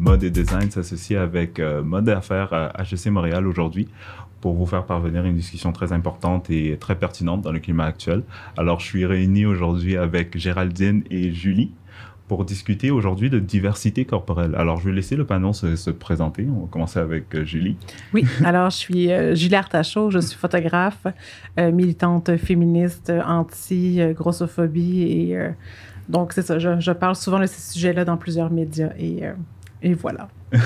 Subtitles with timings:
[0.00, 3.88] Mode et Design s'associe avec euh, Mode et Affaires à HEC Montréal aujourd'hui
[4.40, 8.22] pour vous faire parvenir une discussion très importante et très pertinente dans le climat actuel.
[8.56, 11.70] Alors, je suis réuni aujourd'hui avec Géraldine et Julie
[12.26, 14.54] pour discuter aujourd'hui de diversité corporelle.
[14.56, 16.46] Alors, je vais laisser le panneau se, présenter.
[16.50, 17.76] On va commencer avec euh, Julie.
[18.12, 21.06] Oui, alors je suis euh, Julie Artachot, je suis photographe,
[21.56, 25.38] militante féministe, anti-grossophobie et
[26.08, 29.22] donc c'est ça, je, parle souvent de ces sujets-là dans plusieurs médias et,
[29.82, 30.28] et voilà.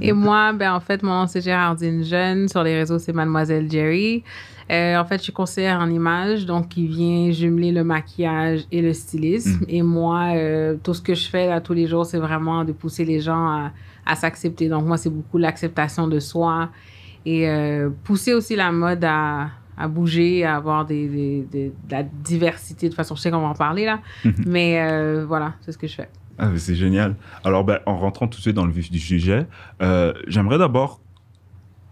[0.00, 3.70] et moi, ben en fait, mon nom c'est Géraldine Jeune, sur les réseaux c'est Mademoiselle
[3.70, 4.22] Jerry.
[4.70, 8.80] Euh, en fait, je suis conseillère en image, donc qui vient jumeler le maquillage et
[8.80, 9.60] le stylisme.
[9.60, 9.66] Mm.
[9.68, 12.72] Et moi, euh, tout ce que je fais là tous les jours, c'est vraiment de
[12.72, 13.72] pousser les gens à,
[14.06, 14.68] à s'accepter.
[14.68, 16.70] Donc moi, c'est beaucoup l'acceptation de soi
[17.26, 22.02] et euh, pousser aussi la mode à, à bouger, à avoir des, des, de la
[22.02, 22.86] diversité.
[22.86, 24.44] De toute façon, je sais qu'on va en parler là, mm-hmm.
[24.46, 26.08] mais voilà, c'est ce que je fais.
[26.38, 27.14] Ah, c'est génial.
[27.44, 29.46] Alors, ben, en rentrant tout de suite dans le vif du sujet,
[30.26, 31.00] j'aimerais d'abord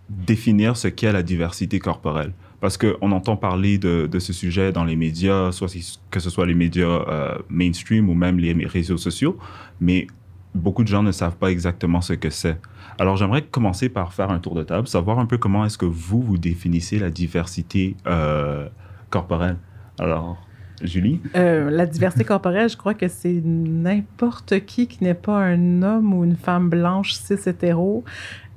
[0.09, 4.95] définir ce qu'est la diversité corporelle parce qu'on entend parler de, ce sujet dans les
[4.95, 5.67] médias, soit
[6.13, 9.37] que ce soit les médias euh, mainstream ou même les réseaux sociaux,
[9.81, 10.07] mais
[10.55, 12.57] beaucoup de gens ne savent pas exactement ce que c'est.
[13.03, 15.85] Alors j'aimerais commencer par faire un tour de table, savoir un peu comment est-ce que
[15.85, 18.69] vous, vous définissez la diversité euh,
[19.11, 19.57] corporelle.
[19.99, 20.41] Alors,
[20.83, 21.21] Julie?
[21.35, 26.15] Euh, la diversité corporelle, je crois que c'est n'importe qui qui n'est pas un homme
[26.15, 28.05] ou une femme blanche cis hétéro,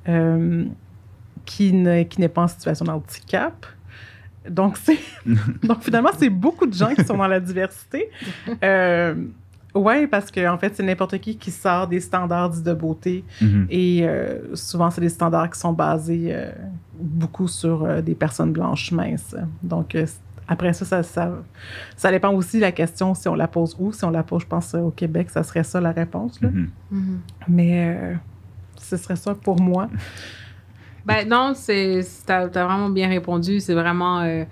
[0.05, 3.66] qui n'est pas en situation de handicap,
[4.47, 4.77] donc,
[5.63, 8.09] donc finalement, c'est beaucoup de gens qui sont dans la diversité.
[9.76, 13.23] Euh, oui, parce qu'en en fait, c'est n'importe qui qui sort des standards de beauté.
[13.42, 13.66] Mm-hmm.
[13.70, 16.52] Et euh, souvent, c'est des standards qui sont basés euh,
[17.00, 19.36] beaucoup sur des personnes blanches minces.
[19.64, 19.98] Donc,
[20.48, 21.31] après ça ça, ça
[21.96, 23.92] ça, dépend aussi de la question si on la pose où.
[23.92, 26.40] Si on la pose, je pense, au Québec, ça serait ça la réponse.
[26.42, 26.68] Mm-hmm.
[26.94, 27.18] Mm-hmm.
[27.48, 28.18] Mais
[28.78, 29.90] ce serait ça pour moi.
[31.06, 33.59] Ben non, c'est t'as as vraiment bien répondu.
[33.59, 34.44] C'est vraiment euh,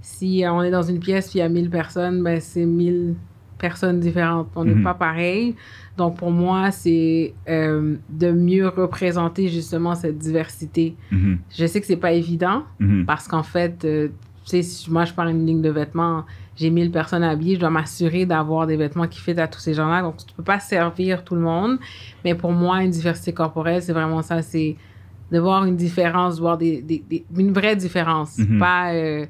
[0.00, 3.14] si on est dans une pièce puis il y a 1000 personnes, ben c'est 1000
[3.58, 4.48] personnes différentes.
[4.54, 4.84] On n'est mhm.
[4.84, 5.54] pas pareil.
[5.96, 10.96] Donc pour moi, c'est euh, de mieux représenter justement cette diversité.
[11.10, 11.38] Mhm.
[11.56, 13.04] Je sais que c'est pas évident mhm.
[13.04, 14.08] parce qu'en fait, euh,
[14.44, 16.24] tu sais, moi je parle une ligne de vêtements,
[16.56, 19.74] j'ai 1000 personnes habillées, je dois m'assurer d'avoir des vêtements qui fit à tous ces
[19.74, 20.02] gens-là.
[20.02, 21.78] Donc tu peux pas servir tout le monde.
[22.24, 24.40] Mais pour moi, une diversité corporelle, c'est vraiment ça.
[24.42, 24.76] C'est
[25.30, 28.40] de voir une différence, voir des, des, une vraie différence.
[28.58, 29.26] Pas euh,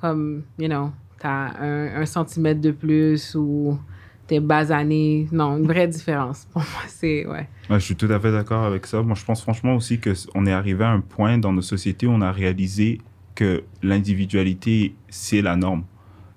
[0.00, 0.90] comme, you know,
[1.22, 3.78] t'as un, un, centimètre de plus ou
[4.26, 5.28] t'es basané.
[5.32, 6.46] Non, une vraie différence.
[6.52, 7.48] Pour moi, c'est, ouais.
[7.70, 9.02] Je suis tout à fait d'accord avec ça.
[9.02, 12.10] Moi, je pense franchement aussi qu'on est arrivé à un point dans nos sociétés où
[12.10, 13.00] on a réalisé
[13.34, 15.84] que l'individualité, c'est la norme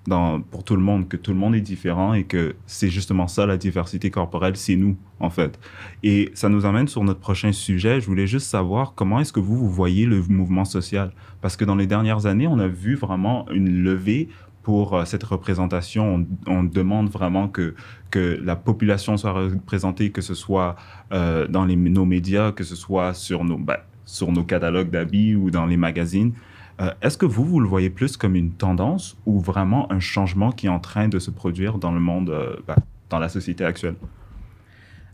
[0.06, 3.26] dans, pour tout le monde, que tout le monde est différent et que c'est justement
[3.26, 5.58] ça la diversité corporelle, c'est nous en fait.
[6.02, 8.00] Et ça nous amène sur notre prochain sujet.
[8.00, 11.12] Je voulais juste savoir comment est-ce que vous, vous voyez le mouvement social?
[11.40, 14.28] Parce que dans les dernières années, on a vu vraiment une levée
[14.66, 16.26] pour euh, cette représentation.
[16.48, 17.76] On, demande vraiment que,
[18.10, 20.74] que la population soit représentée, que ce soit
[21.12, 25.36] euh, dans les, nos médias, que ce soit sur nos, ben, sur nos catalogues d'habits
[25.36, 26.32] ou dans les magazines.
[26.80, 30.50] Euh, est-ce que vous, vous le voyez plus comme une tendance ou vraiment un changement
[30.50, 32.74] qui est en train de se produire dans le monde, euh, ben,
[33.08, 33.94] dans la société actuelle?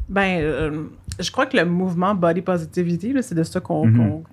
[0.08, 0.84] Ben, euh,
[1.20, 4.24] je crois que le mouvement Body Positivity, c'est de ça qu'on.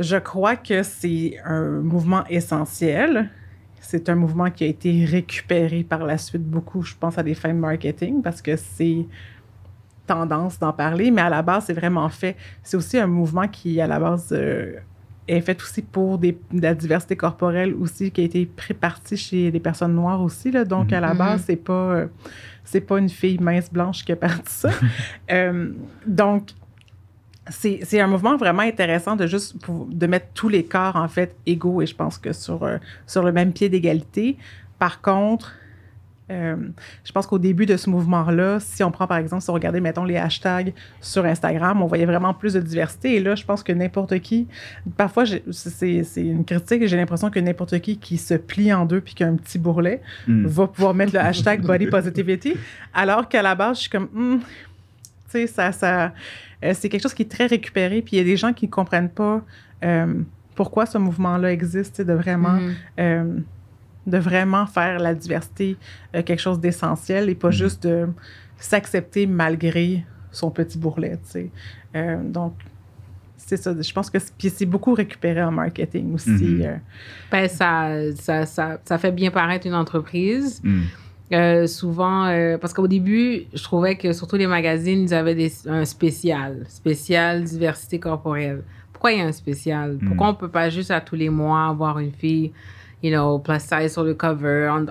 [0.00, 3.30] Je crois que c'est un mouvement essentiel.
[3.80, 7.34] C'est un mouvement qui a été récupéré par la suite beaucoup, je pense, à des
[7.34, 9.06] fins de marketing parce que c'est
[10.06, 12.36] tendance d'en parler, mais à la base, c'est vraiment fait.
[12.62, 14.32] C'est aussi un mouvement qui, à la base,
[15.28, 19.50] est faite aussi pour des, de la diversité corporelle aussi, qui a été prépartie chez
[19.50, 20.50] les personnes noires aussi.
[20.50, 20.64] Là.
[20.64, 21.18] Donc, à la mm-hmm.
[21.18, 22.06] base, c'est pas, euh,
[22.64, 24.70] c'est pas une fille mince blanche qui a parti ça.
[25.30, 25.70] Euh,
[26.06, 26.50] donc,
[27.48, 31.82] c'est un mouvement vraiment intéressant de juste de mettre tous les corps, en fait, égaux
[31.82, 34.36] et je pense que sur, euh, sur le même pied d'égalité.
[34.78, 35.54] Par contre,
[36.28, 36.56] euh,
[37.04, 39.80] je pense qu'au début de ce mouvement-là, si on prend par exemple, si on regardait,
[39.80, 43.16] mettons, les hashtags sur Instagram, on voyait vraiment plus de diversité.
[43.16, 44.48] Et là, je pense que n'importe qui,
[44.96, 49.00] parfois, c'est une critique et j'ai l'impression que n'importe qui qui se plie en deux
[49.00, 50.46] puis qui a un petit bourrelet hmm.
[50.46, 52.54] va pouvoir mettre le hashtag body positivity.
[52.92, 54.44] Alors qu'à la base, je suis comme, hmm, tu
[55.28, 56.12] sais, ça, ça,
[56.64, 58.02] euh, c'est quelque chose qui est très récupéré.
[58.02, 59.42] Puis il y a des gens qui ne comprennent pas
[59.84, 60.14] euh,
[60.54, 62.58] pourquoi ce mouvement-là existe, de vraiment.
[62.98, 63.42] Hmm
[64.06, 65.76] de vraiment faire la diversité
[66.14, 67.52] euh, quelque chose d'essentiel et pas mhm.
[67.52, 68.08] juste de
[68.58, 71.18] s'accepter malgré son petit bourrelet.
[71.94, 72.54] Euh, donc,
[73.36, 73.74] c'est ça.
[73.80, 76.30] Je pense que c'est beaucoup récupéré en marketing aussi.
[76.30, 76.62] Mhm.
[76.62, 76.76] Euh.
[77.30, 80.62] Ben, ça, ça, ça, ça, fait bien paraître une entreprise.
[81.32, 85.52] Euh, souvent, euh, parce qu'au début, je trouvais que surtout les magazines, ils avaient des,
[85.68, 88.62] un spécial, spécial diversité corporelle.
[88.92, 89.98] Pourquoi il y a un spécial?
[90.00, 90.06] Hmm.
[90.06, 92.52] Pourquoi on peut pas juste à tous les mois avoir une fille,
[93.02, 94.70] you know, plus size sur le cover?
[94.72, 94.86] On-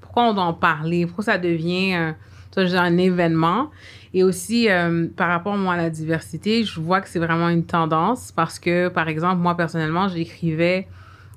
[0.00, 1.06] pourquoi on doit en parler?
[1.06, 2.16] Pourquoi ça devient un,
[2.56, 3.70] un événement?
[4.14, 7.64] Et aussi, euh, par rapport moi, à la diversité, je vois que c'est vraiment une
[7.64, 10.86] tendance parce que, par exemple, moi, personnellement, j'écrivais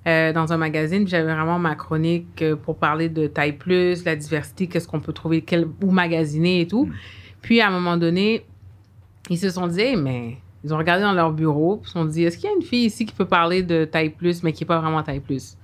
[0.07, 4.15] euh, dans un magazine, j'avais vraiment ma chronique euh, pour parler de taille plus, la
[4.15, 6.89] diversité, qu'est-ce qu'on peut trouver, quel, où magasiner et tout.
[7.41, 8.45] Puis, à un moment donné,
[9.31, 11.93] ils se sont dit, Hey, mais ils ont regardé dans leur bureau, puis ils se
[11.93, 14.43] sont dit, est-ce qu'il y a une fille ici qui peut parler de taille plus,
[14.43, 15.57] mais qui n'est pas vraiment taille plus?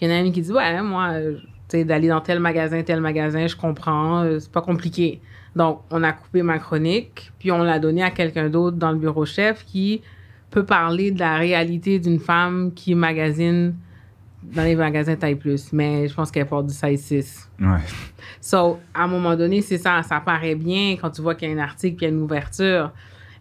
[0.00, 1.36] Il y en a une qui dit, ouais, moi, euh,
[1.68, 5.20] tu sais, d'aller dans tel magasin, tel magasin, je comprends, c'est pas compliqué.
[5.56, 8.98] Donc, on a coupé ma chronique, puis on l'a donnée à quelqu'un d'autre dans le
[8.98, 10.02] bureau chef qui
[10.50, 13.74] peut parler de la réalité d'une femme qui magasine
[14.42, 15.72] dans les magasins taille plus.
[15.72, 17.50] Mais je pense qu'elle porte du size 6.
[17.60, 17.66] Ouais.
[18.40, 21.52] So, à un moment donné, c'est ça, ça paraît bien quand tu vois qu'il y
[21.52, 22.92] a un article puis il y a une ouverture.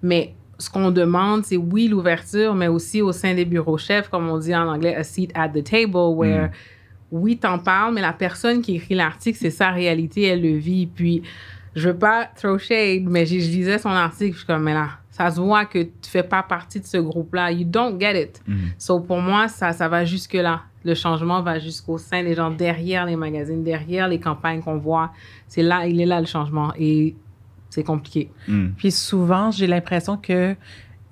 [0.01, 4.27] Mais ce qu'on demande, c'est oui, l'ouverture, mais aussi au sein des bureaux chefs, comme
[4.27, 6.50] on dit en anglais, a seat at the table, where
[7.12, 10.88] oui, t'en parles, mais la personne qui écrit l'article, c'est sa réalité, elle le vit.
[10.88, 11.21] Puis,
[11.75, 14.89] je veux pas throw shade, mais je lisais son article, je suis comme, mais là,
[15.18, 17.52] ça se voit que tu fais pas partie de ce groupe-là.
[17.52, 18.42] You don't get it.
[18.48, 18.58] Mhm.
[18.78, 20.62] So, pour moi, ça, ça va jusque-là.
[20.86, 25.12] Le changement va jusqu'au sein des gens, derrière les magazines, derrière les campagnes qu'on voit.
[25.48, 26.72] C'est là, il est là le changement.
[26.78, 27.16] Et
[27.69, 28.30] c'est compliqué.
[28.48, 28.74] Mhm.
[28.78, 30.56] Puis souvent, j'ai l'impression que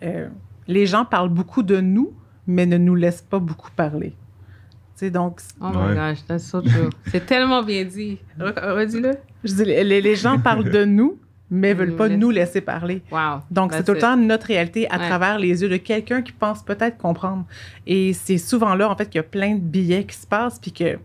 [0.04, 0.28] euh,
[0.68, 2.14] les gens parlent beaucoup de nous,
[2.46, 4.10] mais ne nous laissent pas beaucoup parler.
[4.10, 5.90] Tu sais, donc, Oh Ouais.
[5.90, 6.90] my gosh, that's so true.
[7.08, 8.20] c'est tellement bien dit.
[8.40, 9.12] Re- Redis-le.
[9.44, 11.18] je dis, les, les gens parlent de nous,
[11.56, 12.18] mais Ils veulent nous pas laissent.
[12.20, 13.02] nous laisser parler.
[13.12, 13.42] Wow.
[13.52, 15.08] Donc, c'est tout le temps notre réalité à Ouais.
[15.08, 17.46] travers les yeux de quelqu'un qui pense peut-être comprendre.
[17.88, 20.60] Et c'est souvent là, en fait, qu'il y a plein de billets qui se passent,
[20.60, 20.98] puis que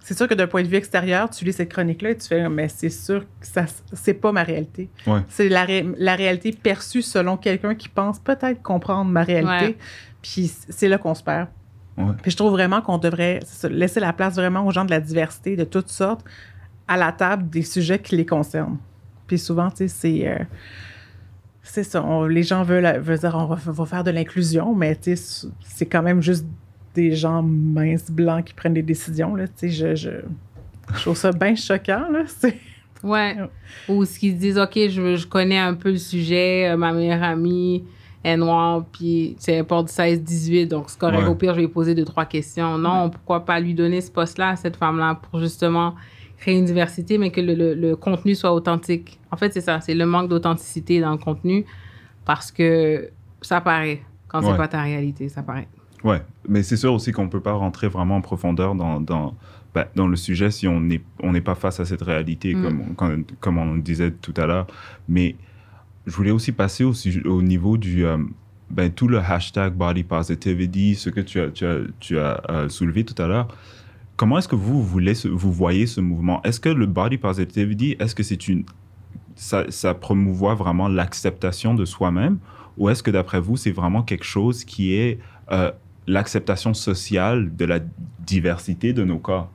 [0.00, 2.48] c'est sûr que d'un point de vue extérieur, tu lis cette chronique-là et tu fais,
[2.48, 4.90] mais c'est sûr que ça, c'est pas ma réalité.
[5.06, 5.20] Ouais.
[5.28, 9.66] C'est la, ré- la réalité perçue selon quelqu'un qui pense peut-être comprendre ma réalité.
[9.66, 9.76] Ouais.
[10.20, 11.48] Puis c'est là qu'on se perd.
[11.96, 12.12] Ouais.
[12.22, 13.40] Puis je trouve vraiment qu'on devrait
[13.70, 16.24] laisser la place vraiment aux gens de la diversité de toutes sortes
[16.88, 18.78] à la table des sujets qui les concernent.
[19.32, 20.28] Puis souvent, tu sais, c'est.
[20.28, 20.36] euh,
[21.62, 22.04] c'est ça.
[22.04, 25.46] on- les gens veulent, veulent dire on va, va faire de l'inclusion, mais tu sais,
[25.64, 26.44] c'est quand même juste
[26.94, 29.34] des gens minces, blancs qui prennent des décisions.
[29.34, 30.10] Là, tu sais, je, je,
[30.94, 32.10] je trouve ça bien choquant.
[32.10, 32.58] Là, c'est-
[33.02, 33.36] Ouais.
[33.88, 36.92] Ou ce qu'ils se disent, OK, je, je connais un peu le sujet, euh, ma
[36.92, 37.82] meilleure amie
[38.22, 41.22] est noire, puis c'est elle porte 16-18, donc c'est correct.
[41.22, 41.26] Ouais.
[41.28, 42.76] Au pire, je vais lui poser deux, trois questions.
[42.76, 45.94] Non, pourquoi pas lui donner ce poste-là à cette femme-là pour justement
[46.42, 49.18] créer une diversité, mais que le, le- le contenu soit authentique.
[49.30, 51.64] En fait, c'est ça, c'est le manque d'authenticité dans le contenu
[52.24, 53.10] parce que
[53.40, 54.02] ça paraît.
[54.28, 54.50] Quand Ouais.
[54.50, 55.68] c'est pas ta réalité, ça paraît.
[56.04, 59.34] Ouais, mais c'est sûr aussi qu'on ne peut pas rentrer vraiment en profondeur dans, dans,
[59.74, 62.62] ben, dans le sujet si on n'est on n'est pas face à cette réalité, Mm.
[62.62, 64.66] comme, comme, comme on disait tout à l'heure.
[65.08, 65.36] Mais
[66.06, 66.92] je voulais aussi passer au,
[67.26, 68.04] au niveau du.
[68.04, 68.16] euh,
[68.70, 72.68] ben, tout le hashtag body positivity, ce que tu as, tu as, tu as euh,
[72.70, 73.48] soulevé tout à l'heure.
[74.16, 76.42] Comment est-ce que vous, voyez ce mouvement?
[76.42, 78.64] Est-ce que le body positivity, est-ce que c'est une.
[79.34, 82.38] Ça, ça promouvoit vraiment l'acceptation de soi-même?
[82.76, 85.18] Ou est-ce que d'après vous, c'est vraiment quelque chose qui est
[85.50, 85.70] euh,
[86.06, 87.80] l'acceptation sociale de la
[88.20, 89.50] diversité de nos corps?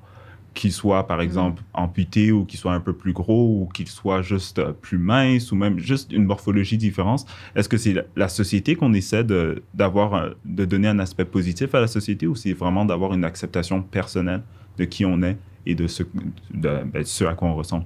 [0.58, 4.22] Qu'ils soient, par exemple, amputés ou qu'ils soient un peu plus gros ou qu'ils soient
[4.22, 7.26] juste euh, plus minces ou même juste une morphologie différente.
[7.56, 11.26] Est-ce que c'est la, la société qu'on essaie de, d'avoir, un- de donner un aspect
[11.26, 14.42] positif à la société ou c'est vraiment d'avoir une acceptation personnelle
[14.78, 16.04] de qui on est et de ce,
[16.54, 17.86] de, ben, ce à quoi on ressemble?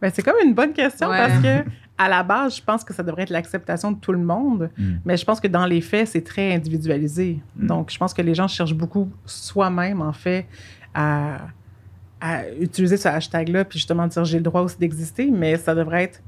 [0.00, 1.18] Ben, c'est comme une bonne question Ouais.
[1.18, 1.64] parce que
[1.98, 4.92] à la base, je pense que ça devrait être l'acceptation de tout le monde, Mm.
[5.04, 7.38] mais je pense que dans les faits, c'est très individualisé.
[7.56, 7.66] Mm.
[7.66, 10.46] Donc, je pense que les gens cherchent beaucoup soi-même, en fait,
[10.94, 11.38] à,
[12.20, 16.04] à utiliser ce hashtag-là, puis justement dire j'ai le droit aussi d'exister, mais ça devrait
[16.04, 16.22] être.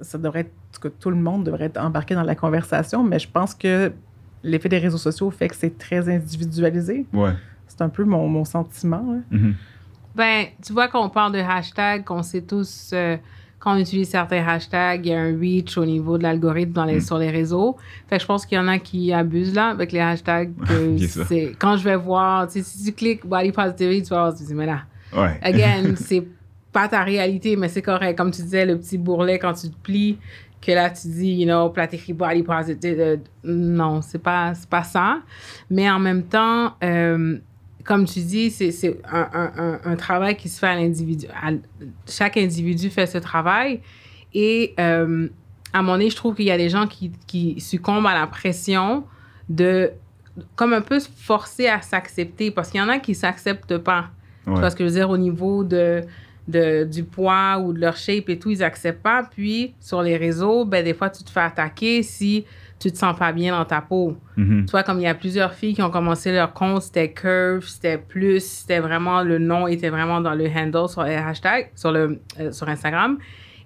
[0.00, 0.50] Ça devrait être.
[0.50, 3.54] en tout cas, tout le monde devrait être embarqué dans la conversation, mais je pense
[3.54, 3.92] que
[4.42, 7.06] l'effet des réseaux sociaux fait que c'est très individualisé.
[7.12, 7.32] Ouais.
[7.66, 9.22] C'est un peu mon, mon sentiment.
[9.30, 9.54] Mhm.
[10.14, 13.16] Ben, tu vois, quand on parle de hashtag, qu'on sait tous, euh,
[13.64, 16.84] quand on utilise certains hashtags, il y a un reach au niveau de l'algorithme dans
[16.84, 17.00] les, Mm.
[17.00, 17.76] sur les réseaux.
[18.08, 20.52] Fait que je pense qu'il y en a qui abusent là avec les hashtags.
[21.28, 24.34] c'est, quand je vais voir, tu sais, si tu cliques body positivity, tu vas voir,
[24.36, 24.82] tu te dis, mais là,
[25.16, 25.38] Ouais.
[25.42, 26.26] again, c'est
[26.72, 28.16] pas ta réalité, mais c'est correct.
[28.18, 30.18] Comme tu disais, le petit bourrelet quand tu te plies,
[30.60, 32.96] que là, tu dis, you know, puis là, t'écris body positive.
[32.98, 35.18] euh, non, c'est pas, c'est pas ça.
[35.70, 37.38] Mais en même temps, euh,
[37.84, 41.26] comme tu dis, c'est, c'est un, un, un, travail qui se fait à l'individu.
[42.08, 43.80] chaque individu fait ce travail.
[44.32, 45.28] Et euh,
[45.72, 48.26] à mon avis, je trouve qu'il y a des gens qui, qui succombent à la
[48.26, 49.04] pression
[49.48, 49.92] de
[50.56, 54.10] comme un peu se forcer à s'accepter parce qu'il y en a qui s'acceptent pas.
[54.44, 55.08] Tu vois ce que je veux dire?
[55.08, 56.02] Au niveau de,
[56.48, 59.28] de, du poids ou de leur shape et tout, ils acceptent pas.
[59.30, 62.44] Puis sur les réseaux, ben, des fois, tu te fais attaquer si
[62.78, 64.16] tu te sens pas bien dans ta peau.
[64.36, 64.66] Mhm.
[64.66, 67.66] Tu vois, comme il y a plusieurs filles qui ont commencé leur compte, c'était curve,
[67.66, 71.92] c'était plus, c'était vraiment, le nom était vraiment dans le handle sur les hashtags, sur,
[71.92, 73.18] le, euh, sur Instagram.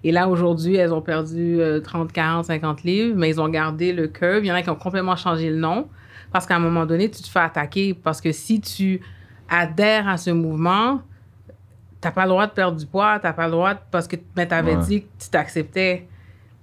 [0.03, 3.91] Et là, aujourd'hui, elles ont perdu euh, 30, 40, 50 livres, mais ils ont gardé
[3.91, 4.45] le curve.
[4.45, 5.89] Il y en a qui ont complètement changé le nom
[6.31, 9.01] parce qu'à un moment donné, tu te fais attaquer parce que si tu
[9.49, 11.01] adhères à ce mouvement,
[11.99, 14.15] t'as pas le droit de perdre du poids, t'as pas le droit de- parce que
[14.35, 14.83] ben, t'avais Ouais.
[14.83, 16.07] dit que tu t'acceptais.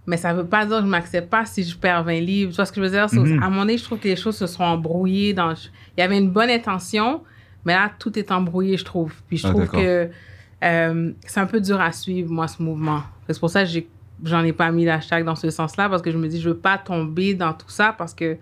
[0.06, 2.50] Mais ça veut pas dire que je m'accepte pas si je perds 20 livres.
[2.50, 3.08] Tu vois ce que je veux dire?
[3.10, 3.42] C'est- Mhm.
[3.42, 5.34] À un moment donné, je trouve que les choses se sont embrouillées.
[5.34, 5.52] Dans...
[5.52, 7.22] Il y avait une bonne intention,
[7.64, 9.12] mais là, tout est embrouillé, je trouve.
[9.28, 10.08] Puis je Ah, trouve que
[10.64, 13.02] euh, c'est un peu dur à suivre, moi, ce mouvement.
[13.28, 13.88] C'est pour ça que j'ai-
[14.24, 16.56] j'en ai pas mis l'hashtag dans ce sens-là, parce que je me dis, je veux
[16.56, 18.36] pas tomber dans tout ça, parce que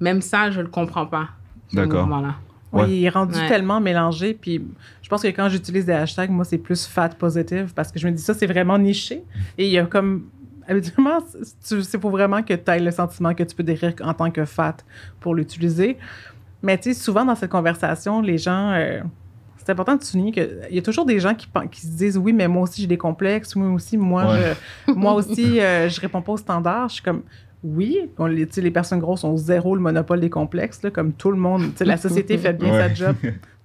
[0.00, 1.30] même ça, je le comprends pas,
[1.70, 2.02] ce D'accord.
[2.06, 2.34] mouvement-là.
[2.70, 2.90] Oui, Ouais.
[2.98, 3.48] il est rendu Ouais.
[3.48, 4.34] tellement mélangé.
[4.34, 4.62] Puis
[5.02, 8.06] je pense que quand j'utilise des hashtags, moi, c'est plus fat positive parce que je
[8.06, 9.22] me dis ça, c'est vraiment niché.
[9.56, 10.24] Et il y a comme.
[10.68, 11.18] Habituellement,
[11.60, 14.44] c'est- pour vraiment que tu aies le sentiment que tu peux décrire en tant que
[14.44, 14.76] fat
[15.20, 15.96] pour l'utiliser.
[16.62, 18.72] Mais tu sais, souvent dans cette conversation, les gens.
[18.72, 19.00] euh,
[19.56, 22.32] c'est important de souligner qu'il y a toujours des gens qui, qui se disent Oui,
[22.32, 23.54] mais moi aussi, j'ai des complexes.
[23.54, 24.54] Moi aussi, moi, Ouais.
[24.88, 26.88] je, moi aussi, euh, je réponds pas aux standards.
[26.88, 27.22] Je suis comme
[27.64, 31.36] oui, on, les, personnes grosses ont zéro le monopole des complexes, là, comme tout le
[31.36, 31.62] monde.
[31.80, 32.88] La société fait bien Ouais.
[32.88, 33.16] sa job.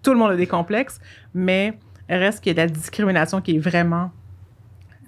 [0.02, 1.00] Tout le monde a des complexes,
[1.34, 1.78] mais
[2.10, 4.12] reste qu'il y a de la discrimination qui est vraiment.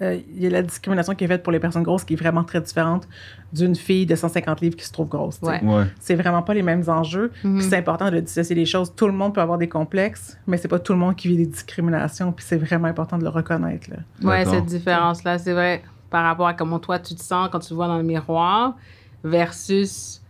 [0.02, 2.16] Euh, il y a la discrimination qui est faite pour les personnes grosses qui est
[2.16, 3.08] vraiment très différente
[3.52, 5.38] d'une fille de 150 livres qui se trouve grosse.
[5.42, 5.62] Ouais.
[5.64, 5.84] Ouais.
[6.00, 7.32] C'est vraiment pas les mêmes enjeux.
[7.40, 8.94] Puis c'est important de dissocier les choses.
[8.94, 11.36] Tout le monde peut avoir des complexes, mais c'est pas tout le monde qui vit
[11.36, 12.32] des discriminations.
[12.32, 13.88] Puis c'est vraiment important de le reconnaître.
[13.90, 13.96] Là.
[14.22, 17.68] Ouais, cette différence-là, c'est vrai, par rapport à comment toi tu te sens quand tu
[17.68, 18.76] te vois dans le miroir,
[19.24, 20.22] versus,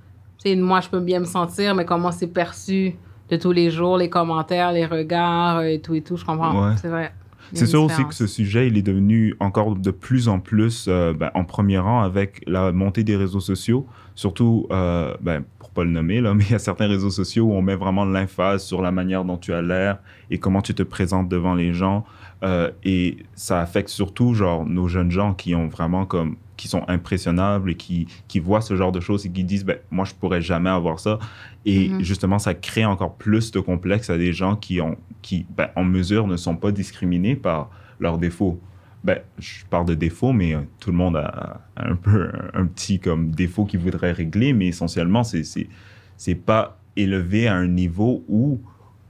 [0.43, 2.95] tu sais, moi je peux bien me sentir, mais comment c'est perçu
[3.29, 6.69] de tous les jours, les commentaires, les regards euh, et tout et tout, je comprends.
[6.69, 6.77] Ouais.
[6.81, 7.13] C'est vrai.
[7.53, 11.13] C'est sûr aussi que ce sujet, il est devenu encore de plus en plus euh,
[11.13, 13.87] ben, en premier rang avec la montée des réseaux sociaux.
[14.15, 17.45] Surtout, euh, ben, pour pas le nommer, là, mais il y a certains réseaux sociaux
[17.47, 19.99] où on met vraiment l'emphase sur la manière dont tu as l'air
[20.31, 22.05] et comment tu te présentes devant les gens.
[22.43, 26.85] Euh, et ça affecte surtout genre nos jeunes gens qui ont vraiment comme qui sont
[26.89, 30.15] impressionnables et qui, qui voient ce genre de choses et qui disent ben moi je
[30.15, 31.19] pourrais jamais avoir ça
[31.65, 32.03] et Mhm.
[32.03, 35.85] justement ça crée encore plus de complexes à des gens qui ont qui ben, en
[35.85, 37.71] mesure ne sont pas discriminés par
[38.01, 38.61] leurs défauts
[39.05, 42.61] ben je parle de défauts mais euh, tout le monde a, a un peu un,
[42.63, 45.69] un petit comme défaut qu'il voudrait régler mais essentiellement c'est c'est
[46.17, 48.61] c'est pas élevé à un niveau où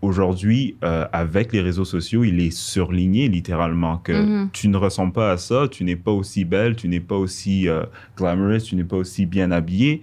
[0.02, 4.50] aujourd'hui, euh, avec les réseaux sociaux, il est surligné littéralement que Mhm.
[4.52, 7.68] tu ne ressembles pas à ça, tu n'es pas aussi belle, tu n'es pas aussi
[7.68, 7.84] euh,
[8.16, 10.02] glamorous, tu n'es pas aussi bien habillée.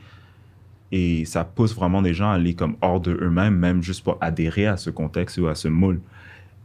[0.92, 4.18] Et ça pousse vraiment des gens à aller comme hors de eux-mêmes, même juste pour
[4.22, 6.00] adhérer à ce contexte ou à ce moule.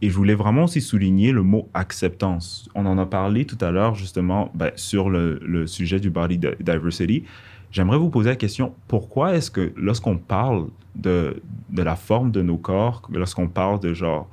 [0.02, 2.68] Et je voulais vraiment aussi souligner le mot acceptance.
[2.74, 6.38] On en a parlé tout à l'heure justement ben, sur le, le sujet du body
[6.38, 7.24] di- diversity.
[7.70, 12.42] J'aimerais vous poser la question, pourquoi est-ce que lorsqu'on parle de, de la forme de
[12.42, 14.28] nos corps, lorsqu'on parle de genre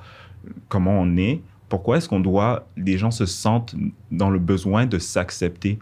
[0.70, 3.76] comment on est, pourquoi est-ce qu'on doit, les gens se sentent
[4.12, 5.80] dans le besoin de s'accepter?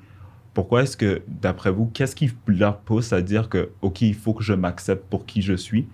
[0.54, 4.34] Pourquoi est-ce que, d'après vous, qu'est-ce qui leur pousse à dire que, OK, il faut
[4.34, 5.88] que je m'accepte pour qui je suis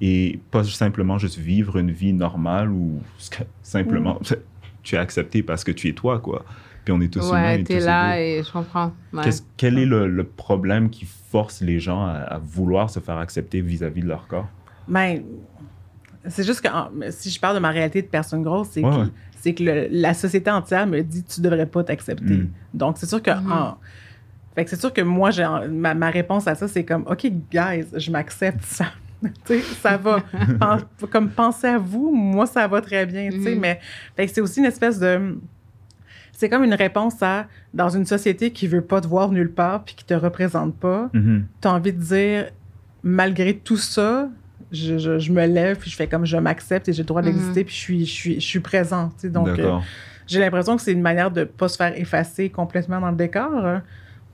[0.00, 3.00] et pas simplement juste vivre une vie normale ou
[3.62, 4.18] simplement
[4.82, 6.44] tu es accepté parce que tu es toi, quoi?
[6.90, 7.42] Puis on est tous humains.
[7.42, 8.40] Ouais, et t'es tous là égaux.
[8.40, 8.92] et je comprends.
[9.12, 9.22] Ouais.
[9.24, 13.18] Qu'est-ce- quel est le, le problème qui force les gens à, à vouloir se faire
[13.18, 14.48] accepter vis-à-vis de leur corps?
[14.88, 15.22] Ben,
[16.28, 16.68] c'est juste que
[17.10, 19.06] si je parle de ma réalité de personne grosse, c'est Ouais, que, ouais.
[19.40, 22.24] c'est que le- la société entière me dit tu devrais pas t'accepter.
[22.34, 22.50] Mm.
[22.74, 23.30] Donc, c'est sûr que.
[23.30, 23.52] Mhm.
[23.52, 23.78] en-
[24.56, 27.24] fait que c'est sûr que moi, j'ai, ma, ma réponse à ça, c'est comme OK,
[27.52, 28.86] guys, je m'accepte ça.
[29.82, 30.20] Ça va.
[30.58, 33.30] Pen- comme pensez à vous, moi, ça va très bien.
[33.30, 33.58] Mhm.
[33.60, 33.78] Mais
[34.16, 35.38] fait que c'est aussi une espèce de.
[36.40, 39.84] C'est comme une réponse à dans une société qui veut pas te voir nulle part
[39.84, 41.44] puis qui te représente pas Mhm.
[41.60, 42.46] tu as envie de dire,
[43.02, 44.30] malgré tout ça,
[44.72, 47.20] je, je- je me lève, puis je fais comme je m'accepte et j'ai le droit
[47.20, 47.28] Mhm.
[47.32, 49.08] d'exister, puis je suis, je suis, je suis présent.
[49.10, 49.28] tu sais.
[49.28, 49.78] Donc, euh,
[50.26, 53.16] j'ai l'impression que c'est une manière de ne pas se faire effacer complètement dans le
[53.16, 53.52] décor.
[53.66, 53.82] hein.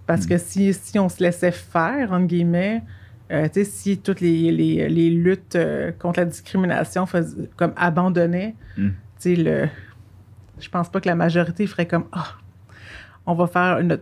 [0.07, 0.29] parce Mm.
[0.29, 2.85] que si, si on se laissait faire, entre guillemets,
[3.33, 7.73] euh, tu sais, si toutes les, les, les luttes euh, contre la discrimination faisaient, comme
[7.77, 8.89] abandonnaient, Mm.
[8.91, 9.67] tu sais, le...
[10.59, 12.29] je pense pas que la majorité ferait comme Ah,
[13.27, 13.99] on va faire une.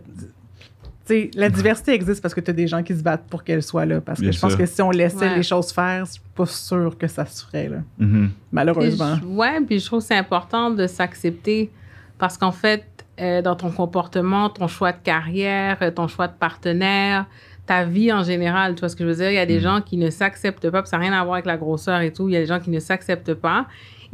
[1.07, 3.43] Tu sais, la diversité existe parce que tu as des gens qui se battent pour
[3.43, 4.01] qu'elle soit là.
[4.01, 4.59] Parce que Bien je pense sûr.
[4.59, 5.35] que si on laissait Ouais.
[5.35, 7.77] les choses faire, je suis pas sûre que ça se ferait, là.
[7.99, 8.29] Mhm.
[8.29, 9.15] Puis malheureusement.
[9.21, 11.69] je- ouais, puis je trouve que c'est important de s'accepter
[12.17, 12.83] parce qu'en fait,
[13.21, 17.27] euh, dans ton comportement, ton choix de carrière, euh, ton choix de partenaire,
[17.67, 19.29] ta vie en général, tu vois ce que je veux dire?
[19.29, 19.61] Il y a des Mhm.
[19.61, 22.11] gens qui ne s'acceptent pas, puis ça n'a rien à voir avec la grosseur et
[22.11, 22.29] tout.
[22.29, 23.67] Il y a des gens qui ne s'acceptent pas.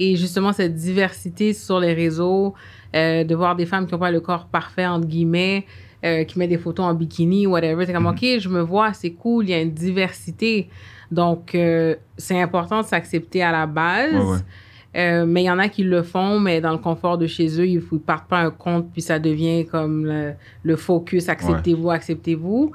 [0.03, 2.53] Et justement, cette diversité sur les réseaux,
[2.95, 5.65] euh, de voir des femmes qui n'ont pas le corps parfait, entre guillemets,
[6.03, 9.11] euh, qui mettent des photos en bikini, whatever, c'est comme, OK, je me vois, c'est
[9.11, 10.69] cool, il y a une diversité.
[11.11, 14.13] Donc, euh, c'est important de s'accepter à la base.
[14.13, 15.25] Ouais, ouais.
[15.25, 17.67] Mais il y en a qui le font, mais dans le confort de chez eux,
[17.67, 22.71] ils ne partent pas un compte, puis ça devient comme le, le focus, acceptez-vous, acceptez-vous.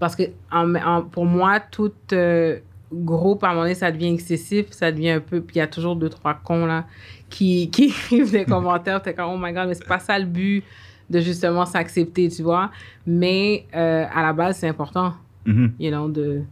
[0.00, 1.92] Parce que en, en- pour moi, tout
[2.92, 5.40] groupe, à un moment donné, ça devient excessif, ça devient un peu...
[5.40, 6.86] Puis il y a toujours deux, trois cons, là,
[7.28, 10.26] qui, qui écrivent des commentaires, t'es comme, oh my God, mais c'est pas ça le
[10.26, 10.64] but
[11.08, 12.70] de justement s'accepter, tu vois.
[13.06, 15.14] Mais euh, à la base, c'est important,
[15.46, 15.72] Mhm.
[15.80, 16.42] you know, de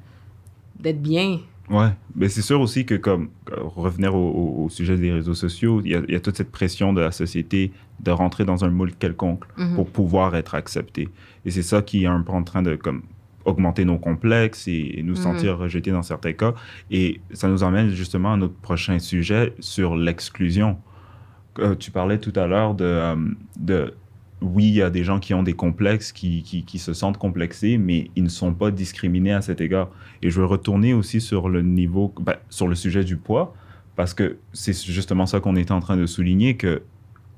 [0.81, 1.41] d'être bien.
[1.71, 5.83] Ouais, mais c'est sûr aussi que comme revenir au, au- au sujet des réseaux sociaux,
[5.85, 8.65] il y, a, il y a toute cette pression de la société de rentrer dans
[8.65, 9.75] un moule quelconque Mhm.
[9.75, 11.09] pour pouvoir être accepté.
[11.45, 13.03] Et c'est ça qui est un peu en train de comme
[13.49, 15.23] augmenter nos complexes et, et nous Mhm.
[15.23, 16.55] sentir rejetés dans certains cas.
[16.91, 20.79] Et ça nous emmène justement à notre prochain sujet sur l'exclusion.
[21.59, 23.17] Euh, tu parlais tout à l'heure de, euh,
[23.59, 23.95] de
[24.41, 27.19] oui, il y a des gens qui ont des complexes, qui, qui, qui se sentent
[27.19, 29.89] complexés, mais ils ne sont pas discriminés à cet égard.
[30.23, 33.53] Et je veux retourner aussi sur le niveau, ben, sur le sujet du poids,
[33.97, 36.83] parce que c'est justement ça qu'on était en train de souligner, que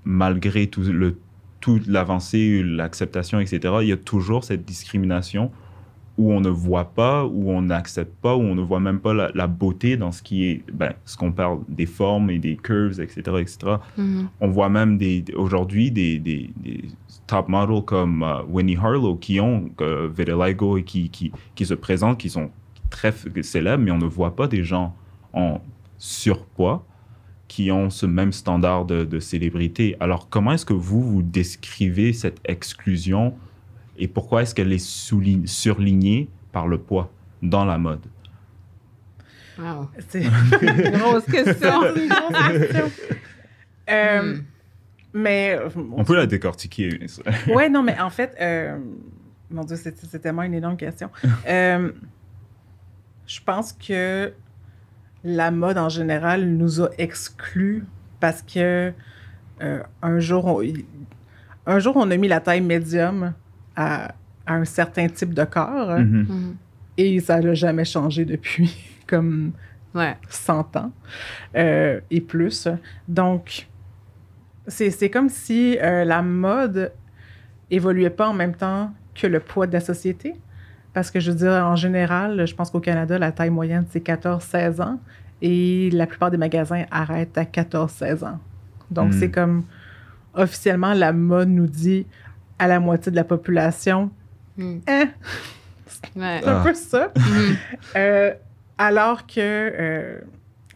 [0.04, 1.16] malgré tout le
[1.60, 5.50] toute l'avancée, l'acceptation, etc., il y a toujours cette discrimination
[6.20, 9.14] où on ne voit pas, où on n'accepte pas, où on ne voit même pas
[9.14, 12.56] la, la beauté dans ce qui est, ben, ce qu'on parle des formes et des
[12.56, 13.76] curves, etc., etc.
[13.96, 14.28] Mhm.
[14.42, 16.84] On voit même des, aujourd'hui des, des, des
[17.26, 19.70] top models comme euh, Winnie Harlow qui ont
[20.14, 22.50] vitiligo et qui, qui, qui se présentent, qui sont
[22.90, 24.94] très célèbres, mais on ne voit pas des gens
[25.32, 25.62] en
[25.96, 26.84] surpoids
[27.48, 29.96] qui ont ce même standard de, de célébrité.
[30.00, 33.32] Alors, comment est-ce que vous, vous décrivez cette exclusion
[34.00, 38.00] et pourquoi est-ce qu'elle est souligne- surlignée par le poids dans la mode?
[39.58, 39.88] Wow.
[40.08, 40.22] C'est
[40.92, 41.94] Grosse question.
[41.94, 42.90] une grosse question.
[43.90, 44.42] Euh, Hmm.
[45.12, 45.58] Mais.
[45.96, 47.00] On peut la décortiquer.
[47.48, 48.78] Ouais, non, mais en fait, euh,
[49.50, 51.10] mon Dieu, c'est tellement une énorme question.
[51.48, 51.90] Euh,
[53.26, 54.32] je pense que
[55.24, 57.84] la mode en général nous a exclus
[58.20, 58.92] parce que
[59.60, 60.62] euh, un jour, on,
[61.66, 63.34] un jour, on a mis la taille médium
[63.80, 64.14] à,
[64.46, 66.26] à un certain type de corps Mhm.
[66.28, 66.56] Mhm.
[66.98, 68.70] et ça n'a jamais changé depuis
[69.06, 69.52] comme
[69.94, 70.16] Ouais.
[70.28, 70.92] 100 ans
[71.56, 72.68] euh, et plus.
[73.08, 73.66] Donc,
[74.68, 76.92] c'est c'est comme si euh, la mode
[77.72, 80.34] évoluait pas en même temps que le poids de la société.
[80.92, 84.04] Parce que je veux dire, en général, je pense qu'au Canada, la taille moyenne, c'est
[84.04, 84.98] 14-16 ans
[85.42, 88.38] et la plupart des magasins arrêtent à 14-16 ans.
[88.90, 89.12] Donc, Mm.
[89.18, 89.64] c'est comme
[90.34, 92.06] officiellement, la mode nous dit
[92.60, 94.10] à la moitié de la population,
[94.56, 94.80] Mhm.
[94.88, 95.04] hein,
[96.16, 96.40] Ouais.
[96.42, 96.62] c'est un Ah.
[96.64, 97.12] peu ça.
[97.16, 97.56] Mhm.
[97.96, 98.32] Euh,
[98.78, 100.18] alors que, euh,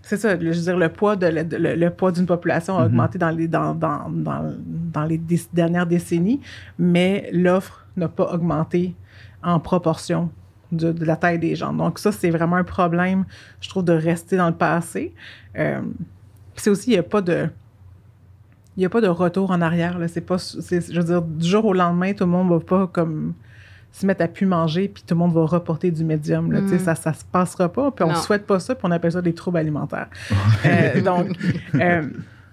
[0.02, 2.76] c'est ça, le- je veux dire, le poids, de, le, le- le poids d'une population
[2.76, 2.86] a Mhm.
[2.86, 4.52] augmenté dans les, dans, dans, dans,
[4.92, 6.40] dans les dé- dernières décennies,
[6.78, 8.94] mais l'offre n'a pas augmenté
[9.42, 10.30] en proportion
[10.72, 11.72] de, de la taille des gens.
[11.72, 13.24] Donc ça, c'est vraiment un problème,
[13.60, 15.14] je trouve, de rester dans le passé.
[15.56, 15.80] Euh,
[16.56, 17.48] c'est aussi, il n'y a pas de...
[18.76, 19.98] Il n'y a pas de retour en arrière.
[19.98, 20.08] Là.
[20.08, 22.60] C'est pas, c'est- je veux dire, du jour au lendemain, tout le monde ne va
[22.60, 23.34] pas comme
[23.92, 26.50] se mettre à plus manger, puis tout le monde va reporter du médium.
[26.50, 26.64] Là, Mm.
[26.70, 28.90] Tu sais, Ça ne se passera pas, puis on ne souhaite pas ça, puis on
[28.90, 30.08] appelle ça des troubles alimentaires.
[30.66, 31.28] Euh, donc,
[31.76, 32.02] euh,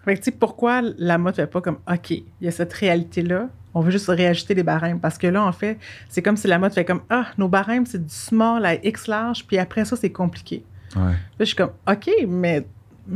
[0.06, 2.52] fait que, tu sais, pourquoi la mode ne fait pas comme, OK, il y a
[2.52, 5.00] cette réalité-là, on veut juste réajuster les barèmes?
[5.00, 5.80] Parce que là, en fait,
[6.10, 9.08] c'est comme si la mode fait comme, ah, nos barèmes, c'est du small à X
[9.08, 10.64] large, puis après ça, c'est compliqué.
[10.96, 11.02] Ouais.
[11.14, 12.68] Là, je suis comme, OK, mais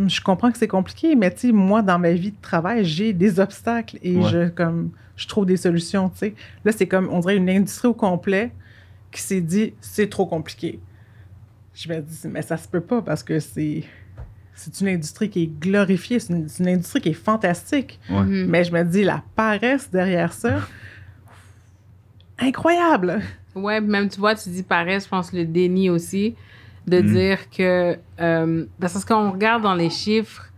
[0.08, 3.14] je comprends que c'est compliqué, mais tu sais, moi, dans ma vie de travail, j'ai
[3.14, 4.30] des obstacles et Ouais.
[4.30, 6.36] je, comme, je trouve des solutions, tu sais.
[6.64, 8.52] Là, c'est comme, on dirait une industrie au complet
[9.12, 10.80] qui s'est dit, c'est trop compliqué.
[11.74, 13.84] Je me dis, mais ça se peut pas parce que c'est.
[14.58, 18.00] C'est une industrie qui est glorifiée, c'est une, c'est une industrie qui est fantastique.
[18.10, 18.24] Ouais.
[18.24, 18.46] Mhm.
[18.48, 20.60] Mais je me dis, la paresse derrière ça,
[22.40, 23.22] incroyable!
[23.54, 26.36] Ouais, même tu vois, tu dis pareil, je pense le déni aussi,
[26.88, 27.06] de Mm.
[27.06, 27.98] dire que.
[28.20, 30.52] euh, parce que quand on regarde dans les chiffres,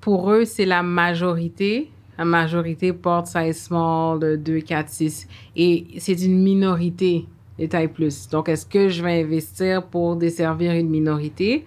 [0.00, 1.90] pour eux, c'est la majorité.
[2.18, 5.28] La majorité porte size small de 2, 4, 6.
[5.56, 7.26] Et c'est une minorité
[7.58, 8.28] des tailles plus.
[8.28, 11.64] Donc, est-ce que je vais investir pour desservir une minorité?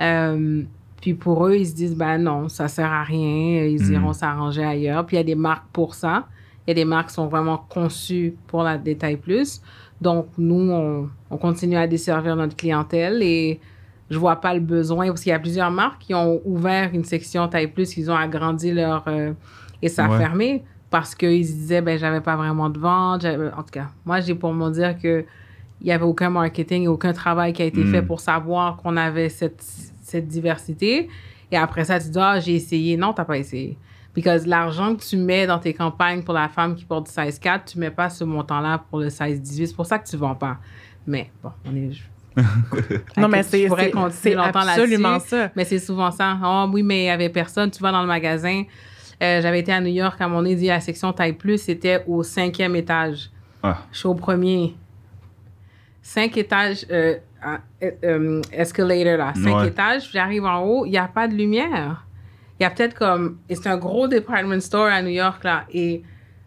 [0.00, 0.62] Euh,
[1.00, 3.92] puis pour eux, ils se disent, ben non, ça sert à rien, ils Mm.
[3.94, 5.04] iront s'arranger ailleurs.
[5.06, 6.26] Puis il y a des marques pour ça.
[6.66, 9.60] Il y a des marques qui sont vraiment conçues pour la détail plus.
[10.00, 13.60] Donc, nous, on, on continue à desservir notre clientèle et
[14.10, 17.04] je vois pas le besoin parce qu'il y a plusieurs marques qui ont ouvert une
[17.04, 19.04] section taille plus, ils ont agrandi leur.
[19.08, 19.32] euh,
[19.82, 20.18] et ça a Ouais.
[20.18, 23.24] fermé parce qu'ils se disaient, ben, j'avais pas vraiment de vente.
[23.24, 25.24] En tout cas, moi, j'ai pour me dire que
[25.80, 27.86] il y avait aucun marketing et aucun travail qui a été Mm.
[27.86, 31.08] fait pour savoir qu'on avait cette, cette diversité.
[31.50, 32.96] Et après ça, tu dis, ah, j'ai essayé.
[32.96, 33.76] Non, t'as pas essayé.
[34.14, 37.12] Parce que l'argent que tu mets dans tes campagnes pour la femme qui porte du
[37.12, 39.66] size 4, tu mets pas ce montant-là pour le size 18.
[39.68, 40.58] C'est pour ça que tu vends pas.
[41.06, 41.90] Mais bon, on est.
[43.16, 43.66] non, mais c'est
[44.36, 45.50] absolument ça.
[45.54, 46.36] Mais c'est souvent ça.
[46.42, 47.70] Oh oui, mais il y avait personne.
[47.70, 48.64] Tu vas dans le magasin.
[49.22, 52.22] Euh, j'avais été à New York à mon dit la section taille plus, c'était au
[52.22, 53.30] cinquième étage.
[53.62, 53.78] Ah.
[53.92, 54.74] Je suis au premier.
[56.02, 57.16] Cinq étages, euh,
[57.82, 62.04] euh, escalator là, cinq étages, j'arrive en haut, il n'y a pas de lumière.
[62.58, 66.02] Il y a peut-être comme, c'est un gros department store à New York là, et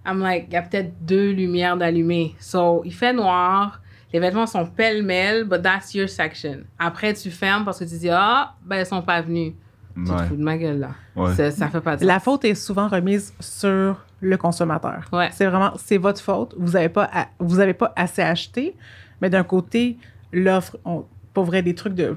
[0.06, 2.34] I'm like, il y a peut-être deux lumières d'allumées.
[2.40, 3.82] So, il fait noir,
[4.14, 6.60] les vêtements sont pêle-mêle, but that's your section.
[6.80, 9.54] Après, tu fermes parce que tu dis, ah, ben, elles sont pas venues.
[9.96, 11.34] Tu te fous de ma gueule, là.
[11.34, 15.10] Ça, ça, fait pas de La faute est souvent remise sur le consommateur.
[15.32, 16.54] C'est vraiment, c'est votre faute.
[16.58, 18.76] Vous n'avez pas, vous avez pas assez acheté,
[19.22, 19.98] mais d'un côté,
[20.32, 20.78] l'offre,
[21.38, 22.16] pour vrai, des trucs de.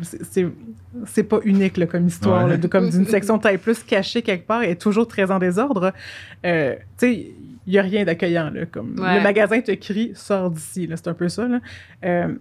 [1.04, 4.62] C'est pas unique là, comme histoire, de, comme d'une section taille plus cachée quelque part
[4.62, 5.92] et toujours très en désordre.
[6.46, 7.12] Euh, tu sais,
[7.66, 8.50] il n'y a rien d'accueillant.
[8.72, 10.88] Comme Le magasin te crie, sors d'ici.
[10.94, 11.46] C'est un peu ça.
[11.46, 11.61] Là.
[12.02, 12.35] Euh,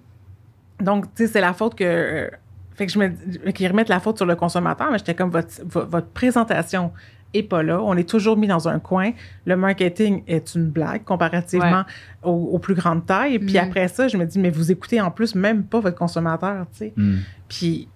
[0.80, 1.84] donc, tu sais, c'est la faute que.
[1.84, 2.30] Euh,
[2.76, 5.50] fait que je me qu'ils remettent la faute sur le consommateur, mais j'étais comme votre,
[5.66, 6.94] votre présentation
[7.34, 7.82] est pas là.
[7.82, 9.12] On est toujours mis dans un coin.
[9.46, 11.84] Le marketing est une blague comparativement
[12.24, 13.40] aux, plus grandes tailles.
[13.40, 13.58] Puis mm.
[13.58, 16.78] après ça, je me dis, mais vous écoutez en plus même pas votre consommateur, tu
[16.78, 16.94] sais.
[16.96, 17.18] Mm.
[17.48, 17.88] Puis,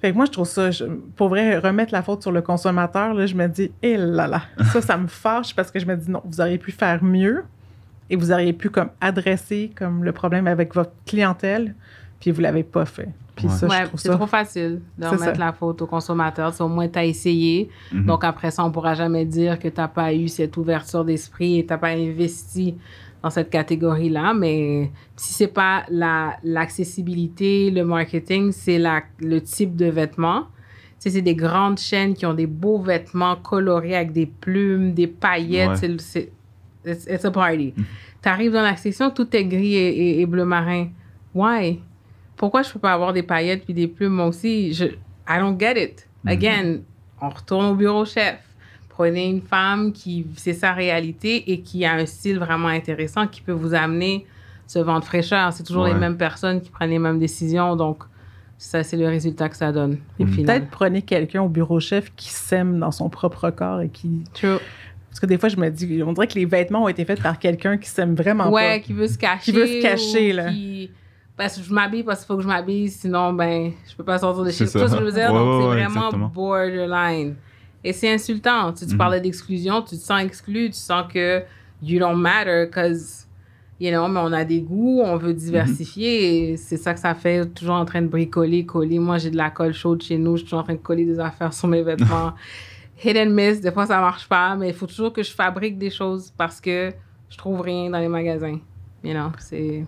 [0.00, 0.70] fait que moi, je trouve ça,
[1.16, 4.42] pour vrai, remettre la faute sur le consommateur, là, je me dis, hé là là,
[4.72, 7.44] ça, ça me fâche parce que je me dis, non, vous auriez pu faire mieux
[8.10, 11.74] et vous auriez pu comme adresser comme le problème avec votre clientèle,
[12.20, 13.08] puis vous l'avez pas fait.
[13.34, 13.66] Puis ça,
[13.96, 16.52] c'est trop facile de remettre la faute au consommateur.
[16.60, 17.68] au moins, tu as essayé.
[17.92, 18.06] Mhm.
[18.06, 21.58] Donc, après ça, on pourra jamais dire que tu n'as pas eu cette ouverture d'esprit
[21.58, 22.76] et tu n'as pas investi
[23.22, 24.34] dans cette catégorie-là.
[24.34, 28.78] Mais si c'est pas l'accessibilité, le marketing, c'est
[29.18, 30.46] le type de vêtements.
[30.98, 35.76] c'est des grandes chaînes qui ont des beaux vêtements colorés avec des plumes, des paillettes.
[35.98, 36.32] C'est
[36.86, 37.74] it's, a party.
[37.76, 37.84] Mhm.
[38.22, 40.88] Tu arrives dans la section, tout est gris et, et bleu marin.
[41.34, 41.80] Why?
[42.36, 44.12] Pourquoi je peux pas avoir des paillettes puis des plumes?
[44.12, 44.72] Moi aussi?
[44.72, 46.08] Je, I don't get it.
[46.24, 46.32] Mhm.
[46.32, 46.78] Again,
[47.20, 48.38] on retourne au bureau chef.
[48.88, 53.40] Prenez une femme qui c'est sa réalité et qui a un style vraiment intéressant qui
[53.40, 54.24] peut vous amener
[54.66, 55.52] ce vent de fraîcheur.
[55.52, 57.74] C'est toujours les mêmes personnes qui prennent les mêmes décisions.
[57.74, 58.04] Donc,
[58.56, 59.98] ça, c'est le résultat que ça donne.
[60.20, 64.22] Et peut-être prenez quelqu'un au bureau chef qui s'aime dans son propre corps et qui.
[64.32, 64.58] True.
[65.10, 67.20] Parce que des fois, je me dis, on dirait que les vêtements ont été faits
[67.20, 68.68] par quelqu'un qui s'aime vraiment ouais, pas.
[68.74, 69.42] Ouais, qui veut se cacher.
[69.42, 70.50] Qui veut se cacher, là
[71.36, 74.18] parce que je m'habille parce qu'il faut que je m'habille, sinon, ben, je peux pas
[74.18, 74.86] sortir de chez moi.
[74.86, 75.32] je veux dire?
[75.32, 77.34] Donc, c'est vraiment borderline.
[77.82, 78.72] Et c'est insultant.
[78.72, 78.96] Tu, tu mm-hmm.
[78.96, 81.42] parlais d'exclusion, tu te sens exclu, tu sens que
[81.82, 83.26] you don't matter because,
[83.78, 87.14] you know, mais on a des goûts, on veut diversifier et c'est ça que ça
[87.14, 88.98] fait, toujours en train de bricoler, coller.
[88.98, 91.04] Moi, j'ai de la colle chaude chez nous, je suis toujours en train de coller
[91.04, 92.32] des affaires sur mes vêtements.
[93.04, 95.78] Hit and miss, des fois ça marche pas, mais il faut toujours que je fabrique
[95.78, 96.92] des choses parce que
[97.28, 98.58] je trouve rien dans les magasins.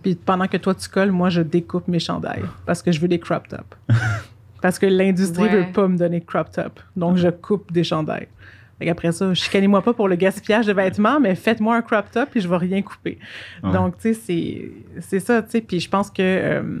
[0.01, 3.07] Puis pendant que toi, tu colles, moi, je découpe mes chandails parce que je veux
[3.07, 3.63] des crop tops.
[4.61, 6.79] parce que l'industrie ne veut pas me donner crop top.
[6.95, 8.27] Donc, je coupe des chandails.
[8.79, 12.29] Et après ça, chicanez-moi pas pour le gaspillage de vêtements, mais faites-moi un crop top
[12.35, 13.17] et je vais rien couper.
[13.63, 15.61] Donc, tu sais, c'est ça, tu sais.
[15.61, 16.79] Puis je pense que euh,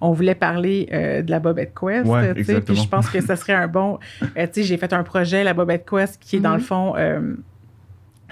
[0.00, 2.04] on voulait parler euh, de la Bobette Quest,
[2.36, 2.60] tu sais.
[2.60, 4.00] Puis je pense que ça serait un bon...
[4.22, 6.62] Euh, tu sais, j'ai fait un projet, la Bobette Quest, qui est dans le mm-hmm.
[6.62, 6.94] fond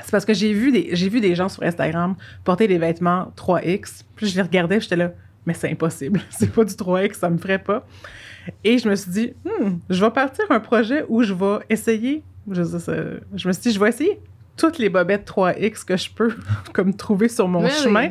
[0.03, 3.33] c'est parce que j'ai vu, des, j'ai vu des gens sur Instagram porter des vêtements
[3.37, 4.03] 3X.
[4.15, 5.13] Puis je les regardais, j'étais là,
[5.47, 6.21] mais c'est impossible.
[6.31, 7.87] c'est pas du 3X, ça me ferait pas.
[8.63, 12.23] Et je me suis dit, hmm, je vais partir un projet où je vais essayer.
[12.51, 14.21] Je, je me suis dit, je vais essayer
[14.57, 16.35] toutes les bobettes 3X que je peux
[16.73, 18.11] comme trouver sur mon chemin.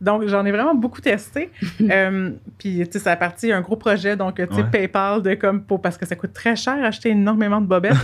[0.00, 1.50] Donc, j'en ai vraiment beaucoup testé.
[1.80, 5.34] euh, puis, tu sais, ça a parti un gros projet, donc, tu sais, PayPal, de
[5.34, 7.96] comme, pour, parce que ça coûte très cher acheter énormément de bobettes.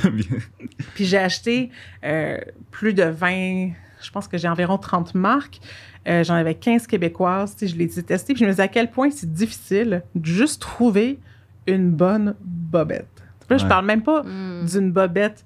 [0.94, 1.70] puis, j'ai acheté
[2.04, 2.38] euh,
[2.70, 3.70] plus de 20,
[4.02, 5.60] je pense que j'ai environ 30 marques.
[6.06, 8.34] Euh, j'en avais 15 québécoises, tu sais, je les ai testées.
[8.34, 11.18] Puis, je me disais à quel point c'est difficile de juste trouver
[11.66, 13.06] une bonne bobette.
[13.50, 14.64] Là, je parle même pas hmm.
[14.66, 15.44] d'une bobette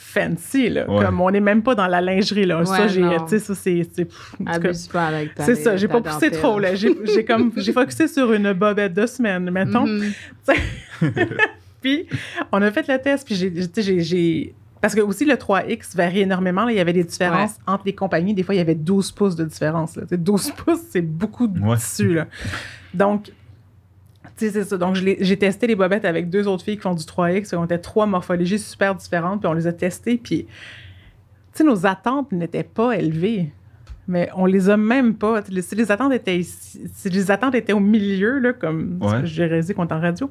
[0.00, 0.86] fancy, là.
[0.86, 2.64] Comme on n'est même pas dans la lingerie, là.
[2.64, 3.82] ça, j'ai, tu sais, ça, c'est.
[5.36, 6.74] C'est ça, j'ai pas poussé trop, là.
[6.74, 9.86] J'ai comme, j'ai focusé sur une bobette de semaine, mettons.
[9.86, 10.58] Mm-hmm.
[11.82, 12.06] puis,
[12.50, 14.54] on a fait le test, puis j'ai, j'ai.
[14.80, 16.64] Parce que aussi, le 3X varie énormément.
[16.64, 16.72] Là.
[16.72, 18.32] Il y avait des différences entre les compagnies.
[18.32, 19.94] Des fois, il y avait 12 pouces de différence.
[19.96, 20.04] Là.
[20.10, 22.14] 12 pouces, c'est beaucoup de tissu.
[22.14, 22.26] Là.
[22.94, 23.30] Donc,
[24.36, 24.76] c'est ça.
[24.78, 27.54] Donc, j'ai testé les bobettes avec deux autres filles qui font du 3X.
[27.56, 30.16] On était trois morphologies super différentes, puis on les a testées.
[30.16, 30.48] Puis, tu
[31.52, 33.50] sais, nos attentes n'étaient pas élevées.
[34.08, 35.40] mais on les a même pas.
[35.60, 39.20] Si les attentes étaient ici, si les attentes étaient au milieu, là, comme Ouais.
[39.24, 40.28] j'ai réalisé qu'on est en radio,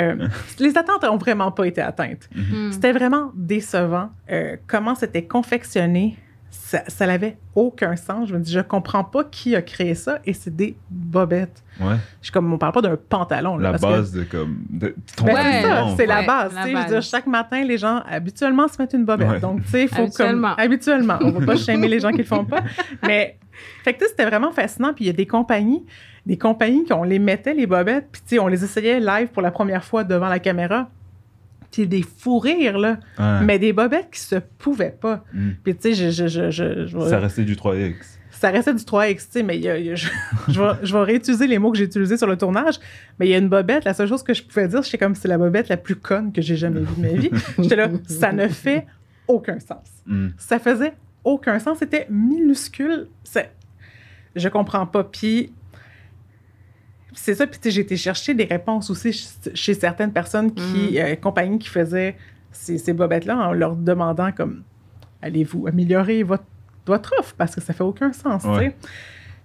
[0.00, 0.26] euh,
[0.58, 2.28] les attentes ont vraiment pas été atteintes.
[2.34, 2.70] Hmm.
[2.72, 4.08] C'était vraiment décevant.
[4.30, 6.16] Euh, comment c'était confectionné,
[6.50, 8.28] ça, ça n'avait aucun sens.
[8.28, 11.62] Je me dis, je comprends pas qui a créé ça, et c'est des bobettes.
[11.80, 11.94] Ouais.
[12.20, 13.56] Je suis comme, on parle pas d'un pantalon.
[13.56, 14.58] Là, La parce que- base de comme.
[14.70, 15.42] De, ton Ben, Ouais.
[15.42, 16.54] c'est ça, pantalon, c'est la base.
[16.54, 19.28] la Je veux dire, chaque matin, les gens habituellement se mettent une bobette.
[19.30, 19.40] Ouais.
[19.40, 20.54] Donc, tu sais, il faut Habituellement.
[20.54, 20.64] comme.
[20.64, 21.18] Habituellement.
[21.22, 22.62] On va pas shamer les gens qui le font pas.
[23.06, 23.38] Mais,
[23.84, 24.92] fait que tu sais, c'était vraiment fascinant.
[24.94, 25.84] Puis il y a des compagnies,
[26.26, 29.42] des compagnies qu'on les mettait, les bobettes, puis tu sais, on les essayait live pour
[29.42, 30.88] la première fois devant la caméra.
[31.70, 32.98] Puis des fous rires, là.
[33.18, 33.40] Ouais.
[33.44, 35.24] Mais des bobettes qui se pouvaient pas.
[35.34, 35.50] Mm.
[35.62, 37.94] Puis tu sais, je, je, je, je, Ça restait du 3X.
[38.30, 40.08] ça restait du 3X, tu sais, mais y a- y a- je,
[40.48, 42.76] je vais, je vais réutiliser les mots que j'ai utilisés sur le tournage,
[43.18, 45.14] mais il y a une bobette, la seule chose que je pouvais dire, c'est comme
[45.14, 47.30] c'est la bobette la plus conne que j'ai jamais vue de ma vie.
[47.58, 48.86] J'étais là, ça ne fait
[49.26, 49.88] aucun sens.
[50.06, 50.28] Mm.
[50.38, 53.08] Ça faisait aucun sens, c'était minuscule.
[54.36, 55.04] Je comprends pas.
[55.04, 55.52] Puis
[57.20, 61.14] c'est ça, puis j'ai été chercher des réponses aussi ch- chez certaines personnes qui, euh,
[61.16, 62.16] compagnies qui faisaient
[62.52, 64.62] ces, ces bobettes-là en leur demandant comme
[65.22, 66.44] allez-vous améliorer votre,
[66.86, 67.34] votre offre?
[67.36, 68.54] Parce que ça fait aucun sens, tu sais.
[68.56, 68.76] Ouais.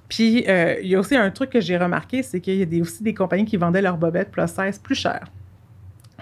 [0.09, 2.65] Puis euh, il y a aussi un truc que j'ai remarqué, c'est qu'il y a
[2.65, 5.25] des- aussi des compagnies qui vendaient leurs bobettes plus 16 plus cher.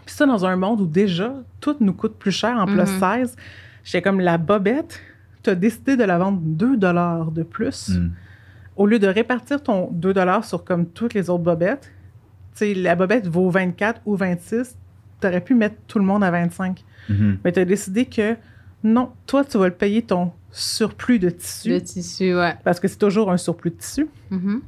[0.06, 3.00] Puis ça, dans un monde où déjà tout nous coûte plus cher en plus Mhm.
[3.00, 3.36] 16,
[3.84, 5.00] j'étais comme la bobette,
[5.44, 8.12] tu as décidé de la vendre 2 de plus Mm.
[8.76, 11.92] Au lieu de répartir ton 2 sur comme toutes les autres bobettes,
[12.56, 14.78] tu sais, la bobette vaut 24 ou 26,
[15.22, 16.84] tu aurais pu mettre tout le monde à 25.
[17.10, 17.38] Mhm.
[17.44, 18.36] Mais tu as décidé que
[18.84, 22.56] non, toi, tu vas le payer ton surplus de tissu, Le tissu, ouais.
[22.64, 24.62] parce que c'est toujours un surplus de tissu, Mhm.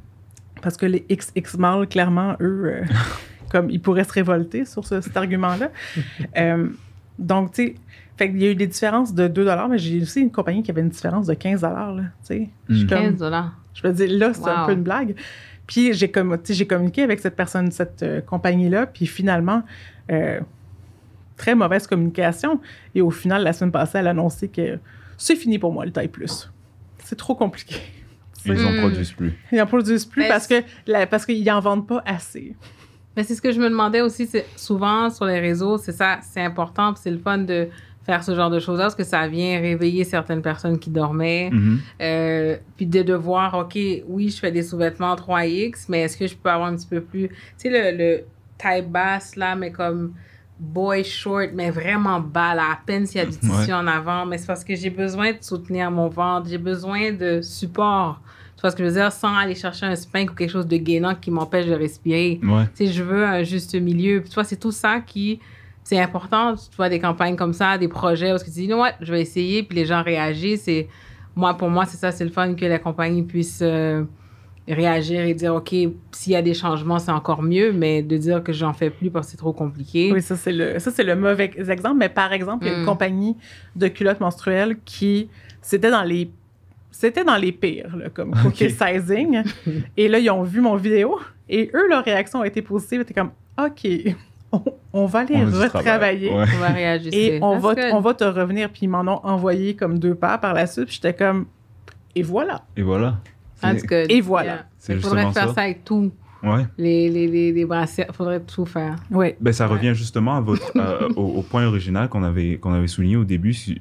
[0.62, 2.82] parce que les XX mâles, clairement, eux, euh,
[3.50, 5.70] comme ils pourraient se révolter sur ce- cet argument-là.
[6.38, 6.68] Euh,
[7.18, 7.74] donc, tu sais,
[8.16, 10.70] fait qu'il y a eu des différences de 2 mais j'ai aussi une compagnie qui
[10.70, 11.62] avait une différence de 15
[11.96, 12.48] là, tu sais.
[12.70, 12.88] Suis Mm.
[12.88, 13.52] comme- 15 dollars.
[13.74, 15.14] Je me dis, là, c'est un peu une blague.
[15.66, 19.62] Puis j'ai comme, tu sais, j'ai communiqué avec cette personne, cette euh, compagnie-là, puis finalement,
[20.10, 20.40] euh,
[21.36, 22.60] très mauvaise communication.
[22.94, 24.78] Et au final, la semaine passée, elle a annoncé que
[25.16, 26.50] c'est fini pour moi, le taille plus.
[27.02, 27.76] C'est trop compliqué.
[28.46, 28.80] Ils en Mm.
[28.80, 29.32] produisent plus.
[29.52, 32.54] Ils n'en produisent plus Mais parce que la- parce qu'ils n'en vendent pas assez.
[33.16, 36.18] Mais c'est ce que je me demandais aussi, c'est souvent sur les réseaux, c'est ça,
[36.20, 37.68] c'est important, puis c'est le fun de
[38.04, 41.50] faire ce genre de choses-là parce que ça vient réveiller certaines personnes qui dormaient.
[41.50, 41.80] Mhm.
[42.02, 46.26] Euh, puis de, de voir, OK, oui, je fais des sous-vêtements 3X, mais est-ce que
[46.26, 47.28] je peux avoir un petit peu plus.
[47.28, 48.24] Tu sais, le, le
[48.58, 50.12] taille basse, là, mais comme
[50.60, 53.72] boy short, mais vraiment bas, là, à peine s'il y a du tissu Ouais.
[53.72, 54.24] en avant.
[54.26, 58.20] Mais c'est parce que j'ai besoin de soutenir mon ventre, j'ai besoin de support.
[58.56, 59.10] Tu vois ce que je veux dire?
[59.12, 62.38] Sans aller chercher un spank ou quelque chose de gainant qui m'empêche de respirer.
[62.42, 62.64] Ouais.
[62.76, 64.20] Tu sais, je veux un juste milieu.
[64.20, 65.40] Puis, tu vois, c'est tout ça qui.
[65.84, 68.80] C'est important, tu vois, des campagnes comme ça, des projets, parce que tu dis, non,
[68.82, 70.66] ouais, je vais essayer, puis les gens réagissent.
[70.66, 70.88] Et
[71.36, 74.02] moi, pour moi, c'est ça, c'est le fun que la compagnie puisse euh,
[74.66, 78.42] réagir et dire, OK, s'il y a des changements, c'est encore mieux, mais de dire
[78.42, 80.10] que j'en fais plus parce que c'est trop compliqué.
[80.10, 81.96] Oui, ça, c'est le, ça, c'est le mauvais exemple.
[81.98, 82.86] Mais par exemple, il y a une Mm.
[82.86, 83.36] compagnie
[83.76, 85.28] de culottes menstruelles qui,
[85.60, 86.30] c'était dans les,
[86.90, 88.70] c'était dans les pires, là, comme côté Ok.
[88.70, 89.42] sizing.
[89.98, 93.00] et là, ils ont vu mon vidéo et eux, leur réaction a été positive.
[93.06, 93.86] C'était comme, OK,
[94.54, 94.62] on,
[95.02, 96.28] on va les On retravailler.
[96.28, 96.28] travail.
[96.28, 96.54] Ouais.
[96.56, 97.10] On va réagir.
[97.12, 98.70] Et on va, on va te revenir.
[98.70, 100.86] Puis ils m'en ont envoyé comme deux pas par la suite.
[100.86, 101.46] Puis j'étais comme,
[102.14, 102.62] et voilà.
[102.76, 103.18] Et voilà.
[104.08, 104.66] Et voilà.
[104.88, 105.54] Il faudrait faire ça.
[105.54, 105.60] ça.
[105.62, 106.12] avec tout.
[106.42, 106.66] Ouais.
[106.76, 108.96] Les, les, les, les bracelets, il faudrait tout faire.
[109.10, 109.28] Oui.
[109.40, 112.86] Ben, ça revient justement à votre, à- au, au point original qu'on avait, qu'on avait
[112.86, 113.54] souligné au début.
[113.54, 113.80] Si-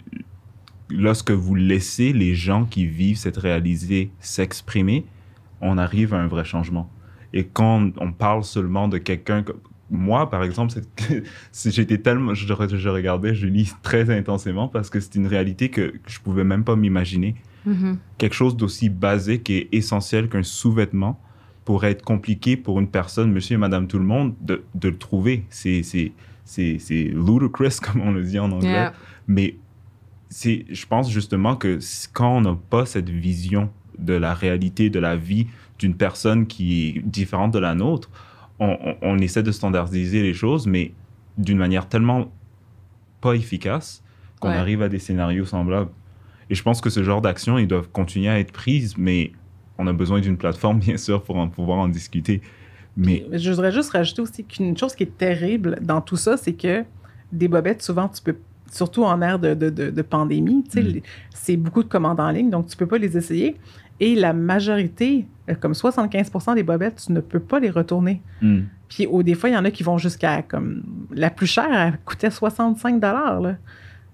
[0.90, 5.06] Lorsque vous laissez les gens qui vivent cette réalité s'exprimer,
[5.60, 6.90] on arrive à un vrai changement.
[7.34, 9.44] Et quand on parle seulement de quelqu'un
[9.94, 10.74] moi, par exemple,
[11.66, 16.20] j'étais tellement, je, je regardais Julie très intensément parce que c'est une réalité que, je
[16.20, 17.36] pouvais même pas m'imaginer.
[17.66, 17.98] Mhm.
[18.18, 21.18] quelque chose d'aussi basique et essentiel qu'un sous-vêtement
[21.64, 24.98] pourrait être compliqué pour une personne, monsieur et madame tout le monde, de, de le
[24.98, 25.46] trouver.
[25.50, 26.12] C'est,
[26.58, 28.70] ludicrous, comme on le dit en anglais.
[28.70, 28.94] Yeah.
[29.28, 29.56] Mais
[30.30, 31.80] je pense justement que
[32.12, 35.48] quand on n'a pas cette vision de la réalité, de la vie
[35.80, 38.10] d'une personne qui est différente de la nôtre,
[38.64, 40.92] on, on- on essaie de standardiser les choses, mais
[41.38, 42.32] d'une manière tellement
[43.22, 44.04] pas efficace
[44.40, 44.56] qu'on Ouais.
[44.56, 45.90] arrive à des scénarios semblables.
[46.50, 49.32] Et je pense que ce genre d'actions, ils doivent continuer à être prises, mais
[49.78, 52.42] on a besoin d'une plateforme, bien sûr, pour en pouvoir en discuter.
[52.96, 56.54] Mais Je voudrais juste rajouter aussi qu'une chose qui est terrible dans tout ça, c'est
[56.54, 56.84] que
[57.32, 58.36] des bobettes, souvent, tu peux,
[58.72, 61.00] surtout en ère de, de, de, de pandémie, Mm.
[61.34, 63.56] c'est beaucoup de commandes en ligne, donc tu peux pas les essayer.
[64.00, 68.22] Et la majorité, euh, comme 75% des bobettes, tu ne peux pas les retourner.
[68.42, 71.48] hmm, Puis au des fois, il y en a qui vont jusqu'à comme la plus
[71.48, 73.56] chère, elle coûtait 65 là.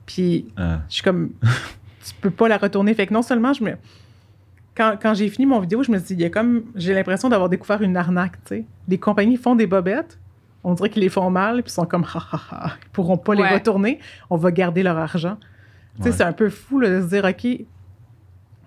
[0.06, 1.32] Puis euh, je suis comme
[2.04, 2.94] tu peux pas la retourner.
[2.94, 3.72] Fait que non seulement je me
[4.80, 6.94] quand, quand j'ai fini mon vidéo, je me suis dit, il y a comme, j'ai
[6.94, 8.66] l'impression d'avoir découvert une arnaque, tu sais.
[8.88, 10.18] Les compagnies font des bobettes,
[10.64, 13.18] on dirait qu'ils les font mal, puis ils sont comme, ha ha ha, ils pourront
[13.18, 15.38] pas les retourner, on va garder leur argent.
[15.98, 17.46] Tu sais, c'est un peu fou là, de se dire, OK,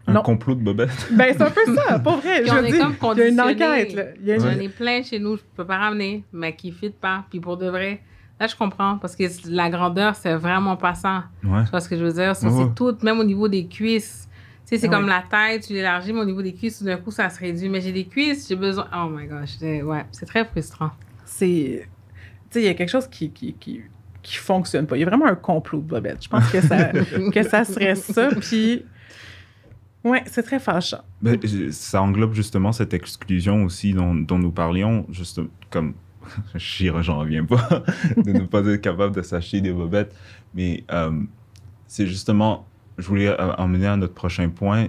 [0.07, 0.23] Un Non.
[0.23, 0.91] complot de Bobette.
[1.13, 2.41] ben c'est un peu ça, pas vrai.
[2.43, 4.03] Puis je on veux est comme il y a une enquête, là.
[4.21, 6.69] Il y a une- J'en ai plein chez nous, je peux pas ramener, mais qui
[6.71, 7.25] ne fit pas.
[7.31, 8.01] Puis pour de vrai,
[8.41, 11.25] là, je comprends, parce que la grandeur, c'est vraiment pas ça.
[11.45, 11.63] Ouais.
[11.65, 12.35] Tu vois ce que je veux dire?
[12.35, 12.65] Ça, Ouais, ouais.
[12.69, 14.29] C'est tout, même au niveau des cuisses.
[14.67, 16.85] Tu sais, c'est Ah comme la tête, tu l'élargis, mais au niveau des cuisses, tout
[16.85, 17.69] d'un coup, ça se réduit.
[17.69, 18.89] Mais j'ai des cuisses, j'ai besoin.
[18.97, 20.91] Oh my gosh, c'est- ouais, c'est très frustrant.
[21.25, 21.87] c'est.
[22.51, 23.81] Tu sais, il y a quelque chose qui, qui, qui,
[24.23, 24.97] qui fonctionne pas.
[24.97, 26.23] Il y a vraiment un complot de Bobette.
[26.23, 26.91] Je pense que ça,
[27.33, 28.29] que ça serait ça.
[28.41, 28.85] Puis.
[30.05, 31.03] Ouais, c'est très fâchant.
[31.21, 31.39] Ben,
[31.71, 35.95] ça englobe justement cette exclusion aussi dont, nous parlions, juste comme,
[36.55, 37.85] re- j'en reviens pas,
[38.17, 40.15] de ne pas être capable de s'acheter des bobettes.
[40.55, 41.13] Mais euh,
[41.87, 42.67] c'est justement,
[42.99, 44.89] je voulais euh, emmener à notre prochain point.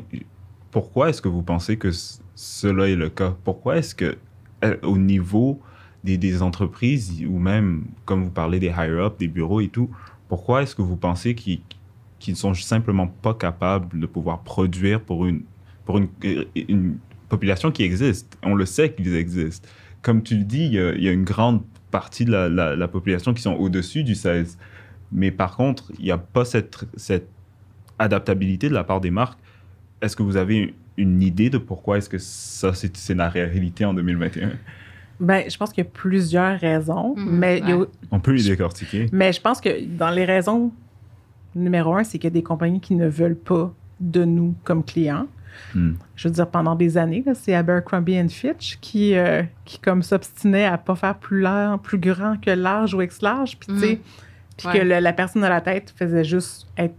[0.72, 1.92] Pourquoi est-ce que vous pensez que
[2.34, 3.36] cela est le cas?
[3.44, 4.18] Pourquoi est-ce que,
[4.64, 5.62] euh, au niveau
[6.04, 9.90] des, entreprises, ou même, comme vous parlez des higher-up, des bureaux et tout,
[10.28, 11.62] pourquoi est-ce que vous pensez qu'ils
[12.24, 15.42] qu'ils ne sont simplement pas capables de pouvoir produire pour une,
[15.86, 16.08] pour une,
[16.56, 18.38] une population qui existe.
[18.44, 19.68] On le sait qu'ils existent.
[20.02, 22.48] Comme tu le dis, il y a, il y a une grande partie de la,
[22.48, 24.58] la- la population qui sont au-dessus du 16.
[25.12, 27.28] Mais par contre, il n'y a pas cette, cette
[28.00, 29.40] adaptabilité de la part des marques.
[30.02, 33.84] Est-ce que vous avez une idée de pourquoi est-ce que ça, c'est c'est la réalité
[33.84, 34.52] en 2021?
[35.20, 37.86] Ben, je pense qu'il y a plusieurs raisons, Mhm, mais, a-.
[38.12, 39.08] On peut les décortiquer.
[39.12, 40.72] mais je pense que dans les raisons,
[41.56, 44.84] numéro un, c'est qu'il y a des compagnies qui ne veulent pas de nous comme
[44.84, 45.28] clients.
[45.76, 45.94] Hmm.
[46.16, 50.02] Je veux dire, pendant des années, là, c'est Abercrombie and Fitch qui, euh, qui comme
[50.02, 53.80] s'obstinait à pas faire plus large, plus grand que large ou ex large, puis tu
[53.80, 54.00] sais,
[54.58, 54.80] puis Ouais.
[54.80, 56.96] que le- la personne à la tête faisait juste être,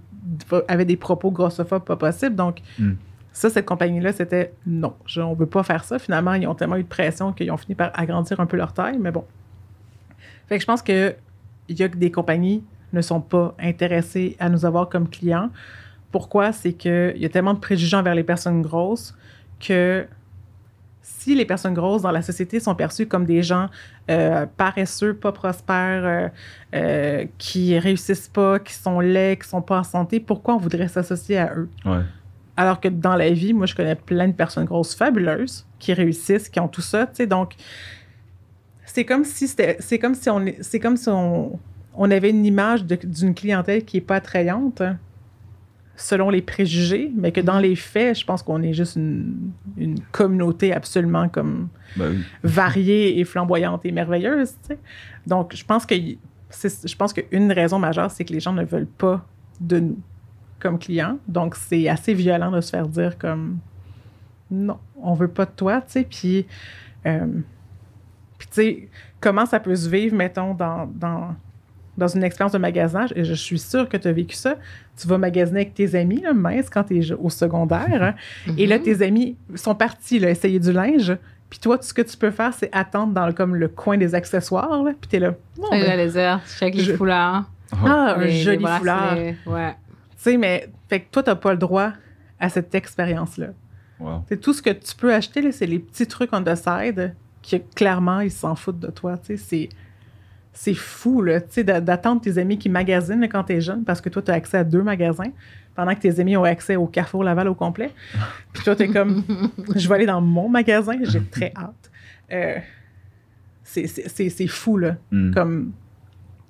[0.69, 2.37] avait des propos grossophobes pas possible.
[2.37, 2.93] Donc, Mm.
[3.33, 5.99] ça, cette compagnie-là, c'était non, je- on veut pas faire ça.
[5.99, 8.73] Finalement, ils ont tellement eu de pression qu'ils ont fini par agrandir un peu leur
[8.73, 9.25] taille, mais bon.
[10.49, 11.15] Fait que je pense que
[11.69, 12.63] il y a que des compagnies
[12.95, 15.51] ne sont pas intéressées à nous avoir comme clients.
[16.13, 16.53] Pourquoi?
[16.53, 19.15] C'est qu'il y a tellement de préjugés envers les personnes grosses
[19.61, 20.07] que
[21.03, 23.69] si les personnes grosses dans la société sont perçues comme des gens
[24.11, 26.29] euh, paresseux, pas prospères, euh,
[26.75, 30.89] euh, qui réussissent pas, qui sont laids, qui sont pas en santé, pourquoi on voudrait
[30.89, 31.69] s'associer à eux?
[31.85, 32.01] Ouais.
[32.57, 36.49] Alors que dans la vie, moi, je connais plein de personnes grosses fabuleuses qui réussissent,
[36.49, 37.27] qui ont tout ça, tu sais.
[37.27, 37.55] Donc,
[38.87, 41.59] c'est comme si c'était, c'est comme si on, est- c'est comme si on,
[41.97, 44.99] on avait une image d'une clientèle qui est pas attrayante hein,
[45.97, 50.01] selon les préjugés, mais que dans les faits, je pense qu'on est juste une, une
[50.13, 52.25] communauté absolument comme Ben oui.
[52.43, 54.79] variée et flamboyante et merveilleuse, tu sais.
[55.27, 58.87] Donc, je pense que je pense qu'une raison majeure, c'est que les gens ne veulent
[58.87, 59.27] pas
[59.61, 59.99] de nous
[60.61, 61.19] comme clients.
[61.29, 63.59] Donc, c'est assez violent de se faire dire comme
[64.51, 66.05] non, on veut pas de toi, tu sais.
[66.05, 66.47] Puis,
[67.07, 67.27] euh,
[68.39, 68.89] puis tu sais,
[69.21, 71.35] comment ça peut se vivre, mettons, dans, dans,
[71.97, 74.57] dans une expérience de magasinage, et je suis sûre que tu as vécu ça.
[74.97, 78.03] Tu vas magasiner avec tes amis, là, mince, quand tu es au secondaire.
[78.03, 78.15] hein.
[78.59, 81.17] Et là, tes amis sont partis là, essayer du linge.
[81.51, 83.97] Puis toi, tout ce que tu peux faire, c'est attendre dans le, comme le coin
[83.97, 84.83] des accessoires.
[84.83, 85.35] Là, puis t'es là.
[85.57, 87.49] Bon, Ça, ben, j'allais dire, check les Je- foulards.
[87.73, 89.59] ah, un les- joli bracelets, foulard.
[89.69, 89.73] Ouais.
[90.11, 91.93] Tu sais, mais fait que toi, t'as pas le droit
[92.41, 93.49] à cette expérience-là.
[94.01, 94.25] Wow.
[94.29, 97.15] C'est tout ce que tu peux acheter, là, c'est les petits trucs on the side
[97.43, 99.17] qui, clairement, ils s'en foutent de toi.
[99.19, 99.69] Tu sais, c'est...
[100.57, 103.83] C'est fou, là, tu sais, d'a- d'attendre tes amis qui magasinent là, quand t'es jeune,
[103.85, 105.31] parce que toi, tu as accès à deux magasins,
[105.75, 107.91] pendant que tes amis ont accès au Carrefour Laval au complet.
[108.53, 109.23] Puis toi, t'es comme,
[109.75, 111.91] je vais aller dans mon magasin, j'ai très hâte.
[112.33, 112.59] Euh,
[113.65, 114.97] c'est- c'est c'est- c'est fou, là.
[115.11, 115.33] Hmm.
[115.35, 115.73] Comme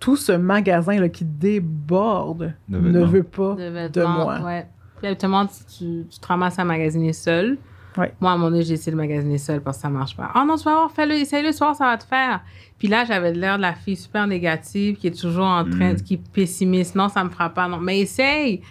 [0.00, 4.40] tout ce magasin-là qui déborde De ne veut pas de de, moi.
[4.42, 4.66] Ouais.
[4.98, 7.56] Puis habituellement, tu, tu, tu te ramasses à magasiner seul.
[7.96, 8.12] Ouais.
[8.20, 10.30] Moi, à moment donné, j'ai essayé de magasiner seul parce que ça marche pas.
[10.34, 12.40] Oh non, tu vas voir, fais-le, essaye le soir, ça va te faire.
[12.78, 16.02] Puis là, j'avais l'air de la fille super négative qui est toujours en train, Mm.
[16.02, 16.94] qui est pessimiste.
[16.96, 17.68] Non, ça me fera pas.
[17.68, 18.62] Non, mais essaye.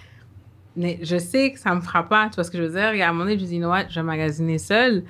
[0.76, 2.28] Mais je sais que ça me fera pas.
[2.30, 2.90] Tu vois ce que je veux dire?
[2.94, 5.04] Et à un moment donné, je dis, ouais, je vais magasiner seul.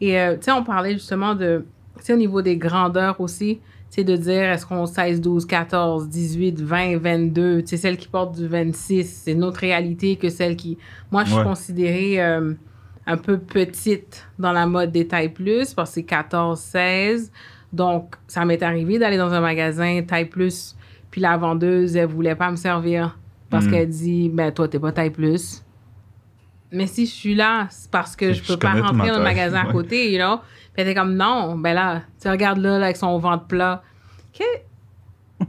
[0.00, 1.64] Et euh, tu sais, on parlait justement de,
[1.98, 3.56] tu sais, au niveau des grandeurs aussi,
[3.90, 7.98] tu sais, de dire est-ce qu'on 16, 12, 14, 18, 20, 22, tu sais, celle
[7.98, 10.78] qui porte du 26, c'est une autre réalité que celle qui.
[11.12, 11.44] Moi, je suis Ouais.
[11.44, 12.54] considérée euh,
[13.10, 17.32] un peu petite dans la mode des tailles plus parce que c'est 14, 16.
[17.72, 20.76] Donc, ça m'est arrivé d'aller dans un magasin taille plus,
[21.10, 23.70] puis la vendeuse, elle voulait pas me servir parce Mm.
[23.70, 25.62] qu'elle dit ben toi, t'es pas taille plus.
[26.72, 29.24] Mais si je suis là, c'est parce que je Je peux pas rentrer dans le
[29.24, 30.36] magasin à côté, you know?
[30.38, 33.82] Puis elle était comme non, ben là, tu regardes là, là, avec son ventre plat.
[34.32, 34.44] Que...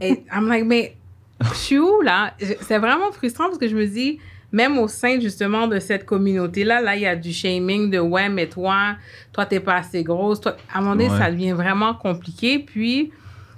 [0.00, 0.96] Et I'm like, mais
[1.40, 2.34] je suis où là?
[2.60, 4.18] C'est vraiment frustrant parce que je me dis,
[4.52, 8.28] même au sein justement de cette communauté-là, là, il y a du shaming de ouais,
[8.28, 8.96] mais toi,
[9.32, 10.40] toi, t'es pas assez grosse.
[10.40, 12.58] Toi, à un moment donné, ça devient vraiment compliqué.
[12.58, 13.10] Puis,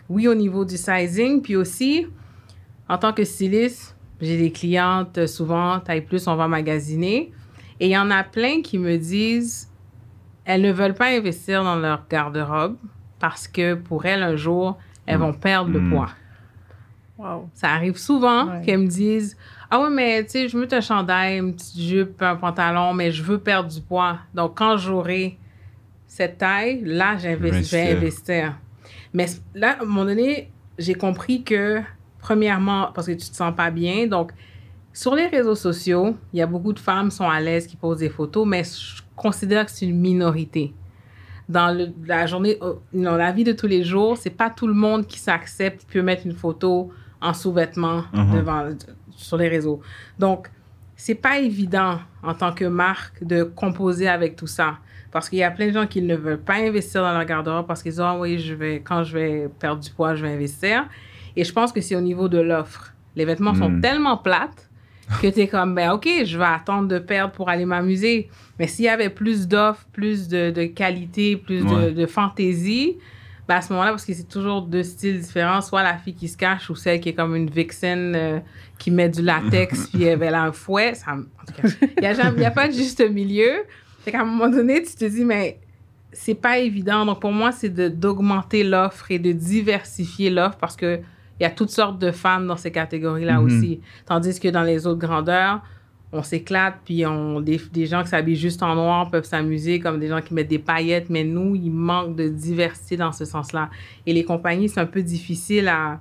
[0.09, 2.07] oui, au niveau du sizing, puis aussi,
[2.88, 7.32] en tant que styliste, j'ai des clientes souvent, taille plus, on va magasiner.
[7.80, 9.68] Et il y en a plein qui me disent,
[10.45, 12.76] elles ne veulent pas investir dans leur garde-robe
[13.18, 15.90] parce que pour elles, un jour, elles vont perdre le mm.
[15.90, 16.11] poids.
[17.18, 17.49] Wow.
[17.55, 19.36] Ça arrive souvent qu'elles me disent
[19.75, 23.11] Ah ouais, mais tu sais, je veux un chandail, une petite jupe, un pantalon, mais
[23.11, 24.18] je veux perdre du poids.
[24.33, 25.37] Donc, quand j'aurai
[26.07, 28.55] cette taille, là, je vais investir.
[29.12, 31.81] Mais là, à un moment donné, j'ai compris que,
[32.20, 34.31] premièrement, parce que tu te sens pas bien, donc,
[34.93, 37.75] sur les réseaux sociaux, il y a beaucoup de femmes qui sont à l'aise, qui
[37.75, 40.72] posent des photos, mais je considère que c'est une minorité
[41.49, 42.61] dans la journée,
[42.93, 45.87] dans la vie de tous les jours, c'est pas tout le monde qui s'accepte, qui
[45.87, 48.37] peut mettre une photo en sous-vêtements uh-huh.
[48.37, 48.68] devant
[49.17, 49.81] sur les réseaux.
[50.19, 50.49] Donc,
[50.97, 54.79] c'est pas évident en tant que marque de composer avec tout ça.
[55.11, 57.67] Parce qu'il y a plein de gens qui ne veulent pas investir dans leur garde-robe
[57.67, 60.33] parce qu'ils disent, ah oui, je vais, quand je vais perdre du poids, je vais
[60.33, 60.89] investir.
[61.37, 62.93] Et je pense que c'est au niveau de l'offre.
[63.17, 63.81] Les vêtements sont hmm.
[63.81, 64.69] tellement plates
[65.21, 68.29] que tu es comme, ben OK, je vais attendre de perdre pour aller m'amuser.
[68.59, 72.97] Mais s'il y avait plus d'offres, plus de, de, qualité, plus de, de, fantaisie,
[73.47, 76.28] ben à ce moment-là, parce que c'est toujours deux styles différents, soit la fille qui
[76.28, 78.40] se cache ou celle qui est comme une vixen euh,
[78.78, 80.95] qui met du latex puis elle a un fouet.
[80.95, 83.64] Ça, en tout cas, il n'y a, a, pas de juste milieu.
[84.01, 85.59] Fait qu'à un moment donné, tu te dis, mais
[86.12, 87.05] c'est pas évident.
[87.05, 91.01] Donc pour moi, c'est d'augmenter l'offre et de diversifier l'offre parce que
[91.40, 93.45] il y a toutes sortes de femmes dans ces catégories-là mhm.
[93.45, 93.80] aussi.
[94.07, 95.62] Tandis que dans les autres grandeurs,
[96.15, 100.01] on s'éclate, puis on, des, des gens qui s'habillent juste en noir peuvent s'amuser, comme
[100.01, 103.69] des gens qui mettent des paillettes, mais nous, il manque de diversité dans ce sens-là.
[104.07, 106.01] Et les compagnies, c'est un peu difficile à,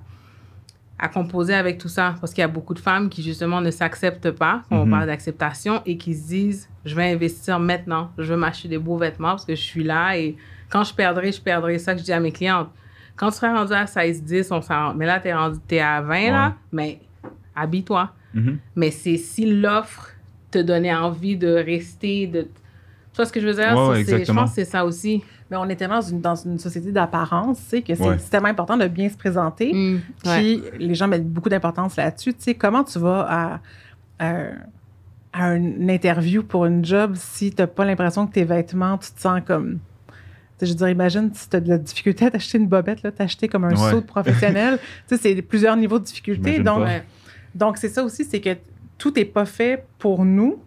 [0.98, 3.70] à composer avec tout ça, parce qu'il y a beaucoup de femmes qui, justement, ne
[3.70, 4.90] s'acceptent pas, quand on mhm.
[4.90, 8.96] parle d'acceptation, et qui se disent, je vais investir maintenant, je veux m'acheter des beaux
[8.96, 10.36] vêtements, parce que je suis là, et
[10.70, 11.78] quand je perdrai, je perdrai.
[11.78, 12.70] ça que je dis à mes clientes
[13.16, 14.94] quand tu seras rendu à 16-10, on s'en...
[14.94, 17.00] Mais là, tu es, rendu, es à 20, là, mais
[17.54, 18.10] habille-toi.
[18.34, 18.56] Mm-hmm.
[18.76, 20.10] Mais c'est si l'offre
[20.50, 22.42] te donnait envie de rester, de...
[22.42, 23.70] Tu vois ce que je veux dire?
[23.74, 25.22] je pense que c'est ça aussi.
[25.50, 28.48] Mais on est tellement dans une, dans une société d'apparence, tu sais, que c'est tellement
[28.48, 29.72] important de bien se présenter.
[29.72, 32.34] Mm, puis les gens mettent beaucoup d'importance là-dessus.
[32.34, 33.60] Tu sais, comment tu vas
[34.18, 34.30] à,
[35.32, 39.10] à, une interview pour une job si tu n'as pas l'impression que tes vêtements, tu
[39.12, 39.78] te sens comme
[40.60, 43.48] je veux dire, imagine si tu as de la difficulté à t'acheter une bobette, t'acheter
[43.48, 44.78] comme un saut de professionnel.
[45.08, 46.58] tu sais, c'est plusieurs niveaux de difficulté.
[46.60, 46.86] donc,
[47.54, 48.56] donc c'est ça aussi, c'est que
[48.98, 50.62] tout n'est pas fait pour nous.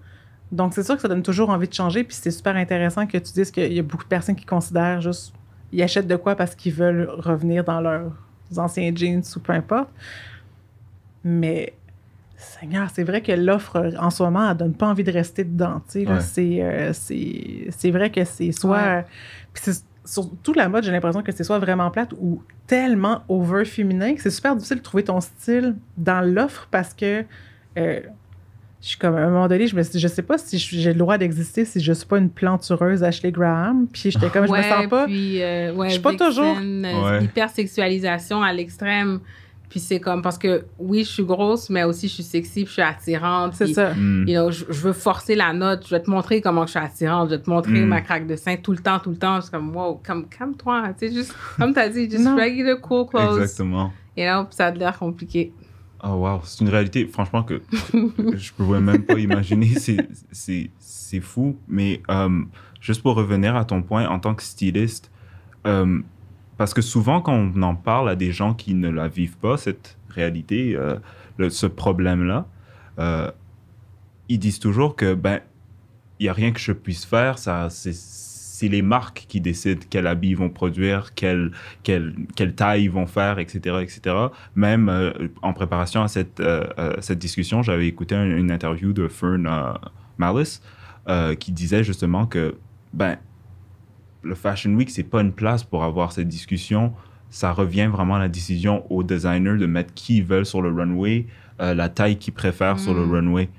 [0.52, 2.04] Donc, c'est sûr que ça donne toujours envie de changer.
[2.04, 5.02] Puis c'est super intéressant que tu dises qu'il y a beaucoup de personnes qui considèrent
[5.02, 5.34] juste,
[5.72, 8.14] ils achètent de quoi parce qu'ils veulent revenir dans leurs
[8.56, 9.90] anciens jeans ou peu importe.
[11.24, 11.74] Mais
[12.38, 15.82] Seigneur, c'est vrai que l'offre en ce moment, elle donne pas envie de rester dedans.
[15.96, 19.04] Euh, c'est, vrai que c'est soit.
[20.08, 24.22] Surtout la mode, j'ai l'impression que c'est soit vraiment plate ou tellement over féminin que
[24.22, 27.24] c'est super difficile de trouver ton style dans l'offre parce que
[27.78, 28.00] euh,
[28.82, 31.00] je suis comme à un moment donné, je me je sais pas si j'ai le
[31.00, 33.88] droit d'exister si je suis pas une plantureuse Ashley Graham.
[33.92, 35.06] Puis j'étais comme, je me sens pas.
[35.06, 36.58] Puis, euh, je suis pas toujours.
[37.22, 39.20] Hypersexualisation à l'extrême.
[39.70, 42.68] Puis c'est comme parce que oui, je suis grosse, mais aussi je suis sexy, puis
[42.68, 43.54] je suis attirante.
[43.56, 43.94] C'est ça.
[43.94, 44.26] Mm.
[44.50, 47.42] je, veux forcer la note, je vais te montrer comment je suis attirante, je vais
[47.42, 47.86] te montrer mm.
[47.86, 49.38] ma craque de sein tout le temps, tout le temps.
[49.38, 50.94] Je suis comme, wow, comme, calme-toi.
[50.98, 53.42] Tu sais, juste, comme tu as dit, just regular cool clothes.
[53.42, 53.92] Exactement.
[54.16, 55.52] Et là, ça a l'air compliqué.
[56.04, 56.42] Oh, wow.
[56.44, 57.62] C'est une réalité, franchement, que
[57.94, 59.74] je ne pouvais même pas imaginer.
[60.32, 61.58] C'est fou.
[61.68, 62.44] Mais euh,
[62.80, 65.12] juste pour revenir à ton point, en tant que styliste,
[65.66, 66.00] euh,
[66.58, 69.58] parce que souvent, quand on en parle à des gens qui ne la vivent pas,
[69.58, 70.98] cette réalité, euh,
[71.50, 72.48] ce problème-là,
[73.00, 73.32] euh,
[74.28, 75.40] ils disent toujours que, ben,
[76.20, 80.08] il n'y a rien que je puisse faire, ça, c'est les marques qui décident quel
[80.08, 81.52] habit ils vont produire, quelle,
[81.84, 84.16] quelle, quelle taille ils vont faire, etc., etc.
[84.56, 85.12] Même euh,
[85.44, 86.42] en préparation à cette,
[87.02, 89.48] cette discussion, j'avais écouté une, interview de Fern
[90.18, 90.64] Malice
[91.40, 92.56] qui disait justement que,
[92.94, 93.18] ben,
[94.28, 96.94] le Fashion Week, c'est pas une place pour avoir cette discussion.
[97.30, 100.70] Ça revient vraiment à la décision aux designers de mettre qui ils veulent sur le
[100.70, 101.26] runway,
[101.62, 103.12] euh, la taille qu'ils préfèrent sur le mm.
[103.12, 103.50] runway.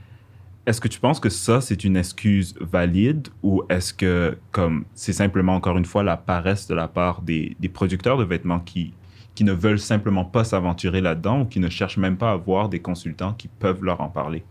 [0.67, 5.15] Est-ce que tu penses que ça, c'est une excuse valide ou est-ce que comme c'est
[5.15, 8.93] simplement encore une fois la paresse de la part des, des producteurs de vêtements qui,
[9.35, 12.69] qui ne veulent simplement pas s'aventurer là-dedans ou qui ne cherchent même pas à avoir
[12.69, 14.45] des consultants qui peuvent leur en parler?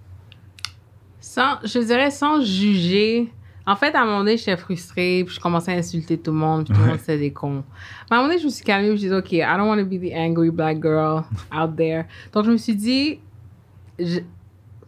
[1.20, 3.32] Sans, je dirais sans juger
[3.68, 6.38] en fait, à un moment donné, j'étais frustrée, puis je commençais à insulter tout le
[6.38, 7.66] monde, puis tout le monde c'était des cons.
[8.10, 9.58] Mais à un moment donné, je me suis calmée, je me suis dit, OK, I
[9.58, 12.06] don't want to be the angry black girl out there.
[12.32, 13.20] Donc, je me suis dit,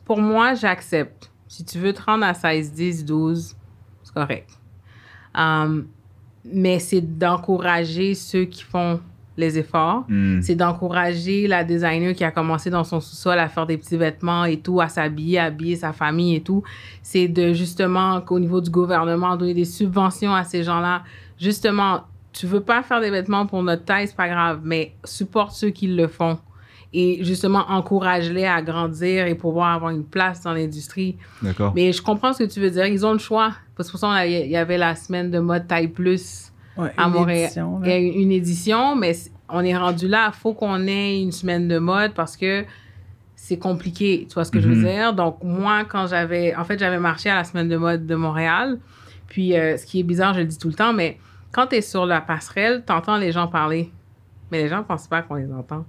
[0.05, 1.29] pour moi, j'accepte.
[1.49, 3.57] Si tu veux te rendre à 16, 10, 12,
[4.03, 4.49] c'est correct.
[5.35, 5.87] Um,
[6.45, 9.01] mais c'est d'encourager ceux qui font
[9.39, 10.05] les efforts.
[10.07, 10.41] Hmm.
[10.41, 14.45] C'est d'encourager la designer qui a commencé dans son sous-sol à faire des petits vêtements
[14.45, 16.63] et tout, à s'habiller, à habiller sa famille et tout.
[17.01, 21.03] C'est de justement qu'au niveau du gouvernement, donner des subventions à ces gens-là.
[21.39, 22.01] Justement,
[22.33, 25.69] tu veux pas faire des vêtements pour notre taille, c'est pas grave, mais supporte ceux
[25.69, 26.37] qui le font.
[26.91, 31.17] Et justement, encourage-les à grandir et pouvoir avoir une place dans l'industrie.
[31.41, 31.71] D'accord.
[31.75, 32.87] Mais je comprends ce que tu veux dire.
[32.87, 33.53] Ils ont le choix.
[33.75, 37.07] Parce que pour ça, il y avait la semaine de mode taille plus Ouais, à
[37.09, 37.43] Montréal.
[37.45, 37.87] édition, là.
[37.87, 39.13] Il y a eu une édition, mais
[39.49, 40.31] on est rendu là.
[40.33, 42.63] Il faut qu'on ait une semaine de mode parce que
[43.35, 44.25] c'est compliqué.
[44.27, 44.83] Tu vois ce que je veux Mhm.
[44.85, 45.13] dire?
[45.13, 46.55] Donc, moi, quand j'avais.
[46.55, 48.79] En fait, j'avais marché à la semaine de mode de Montréal.
[49.27, 51.17] Puis, euh, ce qui est bizarre, je le dis tout le temps, mais
[51.51, 53.91] quand tu es sur la passerelle, tu entends les gens parler.
[54.51, 55.85] Mais les gens ne pensent pas qu'on les entend.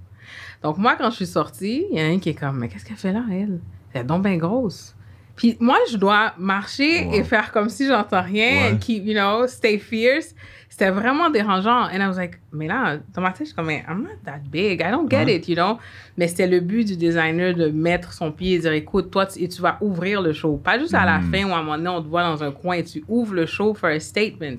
[0.63, 2.67] Donc, moi, quand je suis sortie, il y en a un qui est comme, mais
[2.67, 3.59] qu'est-ce qu'elle fait là, elle?
[3.93, 4.95] Elle est donc bien grosse.
[5.41, 7.13] Puis moi, je dois marcher Wow.
[7.15, 8.71] et faire comme si j'entends rien, Ouais.
[8.73, 10.35] and keep, you know, stay fierce.
[10.69, 11.85] C'était vraiment dérangeant.
[11.91, 14.19] And I was like, mais là, dans ma tête, je suis comme, mais I'm not
[14.23, 14.81] that big.
[14.81, 15.37] I don't get Ouais.
[15.37, 15.79] it, you know.
[16.15, 19.39] Mais c'était le but du designer de mettre son pied et dire, écoute, toi, tu,
[19.41, 20.57] et tu vas ouvrir le show.
[20.57, 21.31] Pas juste à la Mm.
[21.31, 23.33] fin où à un moment donné, on te voit dans un coin et tu ouvres
[23.33, 24.57] le show for a statement.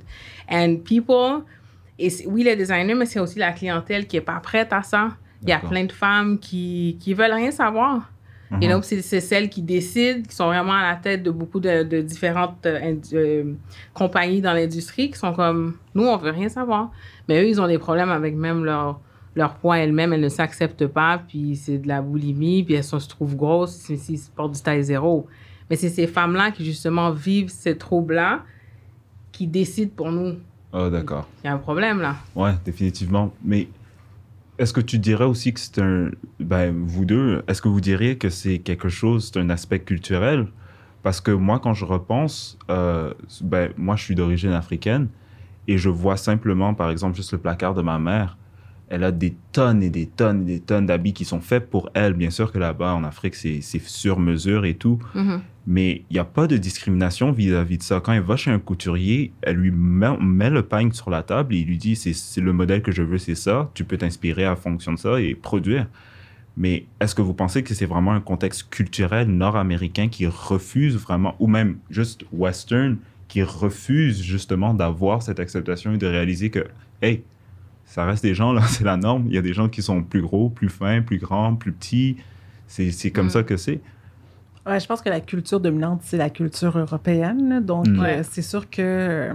[0.51, 1.45] And people,
[1.97, 5.11] et oui, les designers, mais c'est aussi la clientèle qui est pas prête à ça.
[5.45, 8.11] Il y a plein de femmes qui, qui veulent rien savoir.
[8.53, 8.63] Mhm.
[8.63, 11.83] Et donc, c'est celles qui décident, qui sont vraiment à la tête de beaucoup de,
[11.85, 13.55] de différentes euh, euh,
[13.95, 16.91] compagnies dans l'industrie, qui sont comme, nous, on veut rien savoir.
[17.29, 19.01] Mais eux, ils ont des problèmes avec même leur,
[19.35, 20.13] leur poids elles-mêmes.
[20.13, 23.97] Elles ne s'acceptent pas, puis c'est de la boulimie, puis elles se trouvent grosses si-
[23.99, 25.27] s'ils portent du taille zéro.
[25.71, 28.43] Mais c'est ces femmes-là qui, justement, vivent ces troubles-là,
[29.33, 30.35] qui décident pour nous.
[30.75, 31.27] Ah, d'accord.
[31.43, 32.17] Il y a un problème, là.
[32.37, 33.33] Ouais, définitivement.
[33.43, 33.69] Mais
[34.63, 36.11] est-ce que tu dirais aussi que c'est un.
[36.39, 40.47] Ben, vous deux, est-ce que vous diriez que c'est quelque chose, c'est un aspect culturel?
[41.03, 45.09] Parce que moi, quand je repense, euh, ben, moi, je suis d'origine africaine
[45.67, 48.39] et je vois simplement, par exemple, juste le placard de ma mère.
[48.93, 51.89] Elle a des tonnes et des tonnes et des tonnes d'habits qui sont faits pour
[51.95, 52.13] elle.
[52.13, 54.99] Bien sûr que là-bas, en Afrique, c'est sur mesure et tout.
[55.15, 55.41] Mhm.
[55.67, 58.01] Mais il n'y a pas de discrimination vis-à-vis de ça.
[58.01, 61.55] Quand elle va chez un couturier, elle lui met, met le pagne sur la table
[61.55, 63.71] et il lui dit c'est c'est le modèle que je veux, c'est ça.
[63.73, 65.87] Tu peux t'inspirer à fonction de ça et produire.
[66.59, 71.35] Mais est-ce que vous pensez que c'est vraiment un contexte culturel nord-américain qui refuse vraiment,
[71.39, 76.67] ou même juste western, qui refuse justement d'avoir cette acceptation et de réaliser que,
[77.01, 77.23] hey,
[77.93, 79.25] ça reste des gens, là, c'est la norme.
[79.27, 82.17] Il y a des gens qui sont plus gros, plus fins, plus grands, plus petits.
[82.67, 83.31] C'est c'est comme Mm.
[83.31, 83.81] ça que c'est.
[84.67, 87.61] Ouais, je pense que la culture dominante, c'est la culture européenne.
[87.65, 88.01] Donc, Mm.
[88.05, 89.31] euh, c'est sûr que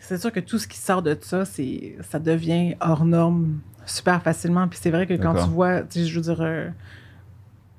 [0.00, 4.20] c'est sûr que tout ce qui sort de ça, c'est ça devient hors norme super
[4.22, 4.66] facilement.
[4.68, 6.68] Puis c'est vrai que quand tu vois, tu sais, je veux dire, euh,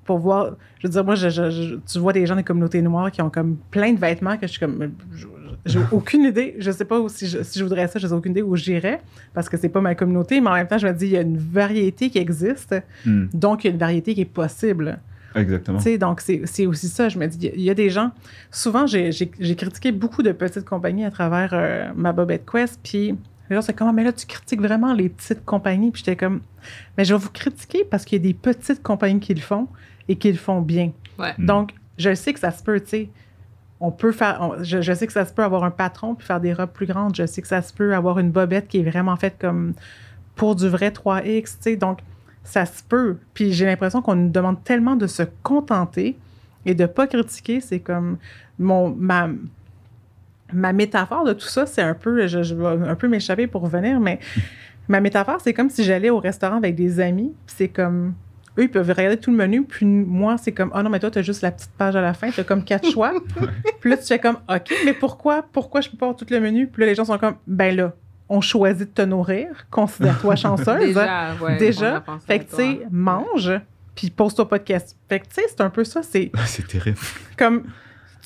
[0.06, 2.82] pour voir, je veux dire, moi, je, je- je- tu vois des gens des communautés
[2.82, 5.28] noires qui ont comme plein de vêtements que je suis comme, je-
[5.66, 6.56] j'ai aucune idée.
[6.60, 9.02] Je sais pas où- si je, si je voudrais ça, j'ai aucune idée où j'irais
[9.34, 10.42] parce que c'est pas ma communauté.
[10.42, 13.26] Mais en même temps, je me dis, il y a une variété qui existe, Mm.
[13.34, 15.00] donc il y a une variété qui est possible.
[15.36, 15.78] Exactement.
[15.80, 17.10] Tu sais, donc, c'est c'est aussi ça.
[17.10, 18.12] Je me dis, il y a des gens.
[18.52, 22.80] Souvent, j'ai j'ai- j'ai critiqué beaucoup de petites compagnies à travers euh, ma Bobette Quest.
[22.84, 23.16] Puis,
[23.50, 25.90] les gens, c'est comme, Ah, mais là, tu critiques vraiment les petites compagnies.
[25.92, 26.42] Puis, j'étais comme,
[26.98, 29.68] mais je vais vous critiquer parce qu'il y a des petites compagnies qui le font
[30.08, 30.92] et qui le font bien.
[31.18, 31.34] Ouais.
[31.40, 31.46] Mm.
[31.48, 33.10] Donc, je sais que ça se peut, tu sais.
[33.86, 34.38] On peut faire.
[34.42, 36.72] on- je, je sais que ça se peut avoir un patron puis faire des robes
[36.72, 37.16] plus grandes.
[37.16, 39.74] Je sais que ça se peut avoir une bobette qui est vraiment faite comme
[40.36, 41.76] pour du vrai 3X, tu sais.
[41.76, 42.00] Donc,
[42.44, 43.18] ça se peut.
[43.34, 46.18] Puis j'ai l'impression qu'on nous demande tellement de se contenter
[46.66, 47.60] et de pas critiquer.
[47.62, 48.18] C'est comme
[48.58, 49.28] mon ma
[50.52, 53.64] ma métaphore de tout ça, c'est un peu, je, je vais un peu m'échapper pour
[53.64, 54.20] revenir, mais
[54.88, 58.14] ma métaphore, c'est comme si j'allais au restaurant avec des amis, c'est comme
[58.58, 61.10] eux, ils peuvent regarder tout le menu, puis moi, c'est comme, oh non, mais toi,
[61.10, 63.14] t'as juste la petite page à la fin, t'as comme quatre choix.
[63.80, 66.40] puis là, tu fais comme, OK, mais pourquoi, pourquoi je peux pas avoir tout le
[66.40, 66.68] menu?
[66.68, 67.94] Puis là, les gens sont comme, ben là,
[68.30, 70.80] on choisit de te nourrir, considère-toi chanceuse.
[70.80, 72.04] Déjà, ouais, on Déjà.
[72.26, 73.52] Fait que, tu sais, mange,
[73.96, 74.98] puis pose-toi pas de questions.
[75.10, 76.02] Fait que, tu sais, c'est un peu ça.
[76.04, 76.98] C'est C'est terrible.
[77.38, 77.64] comme,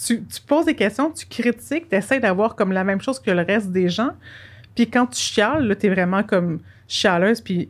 [0.02, 3.32] tu, tu poses des questions, tu critiques, tu essaies d'avoir comme la même chose que
[3.32, 4.12] le reste des gens.
[4.76, 7.68] Puis quand tu chiales, là, t'es vraiment comme chialeuse, puis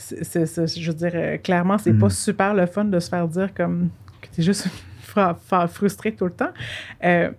[0.00, 1.98] c'est- je veux dire, euh, clairement, c'est Mhm.
[2.00, 3.90] pas super le fun de se faire dire comme
[4.20, 4.66] que t'es juste
[5.02, 6.52] fra- fra- frustré tout le temps.
[7.04, 7.30] Euh,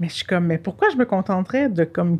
[0.00, 2.18] mais je suis comme, mais pourquoi je me contenterais de comme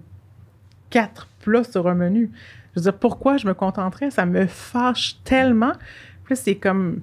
[0.91, 2.31] quatre plats sur un menu?
[2.75, 4.11] Je veux dire, pourquoi je me contenterais?
[4.11, 5.73] Ça me fâche tellement.
[6.25, 7.01] Puis c'est comme,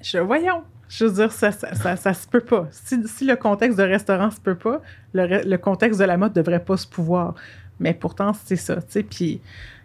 [0.00, 2.68] je, voyons, je veux dire, ça, ça, ça, ça se peut pas.
[2.70, 4.80] Si, si le contexte de restaurant se peut pas,
[5.14, 7.34] le, le contexte de la mode devrait pas se pouvoir.
[7.80, 9.02] Mais pourtant, c'est ça, tu sais.
[9.02, 9.40] Puis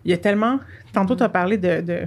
[0.08, 0.60] il y a tellement...
[0.94, 1.82] Tantôt, tu as parlé de...
[1.82, 2.00] de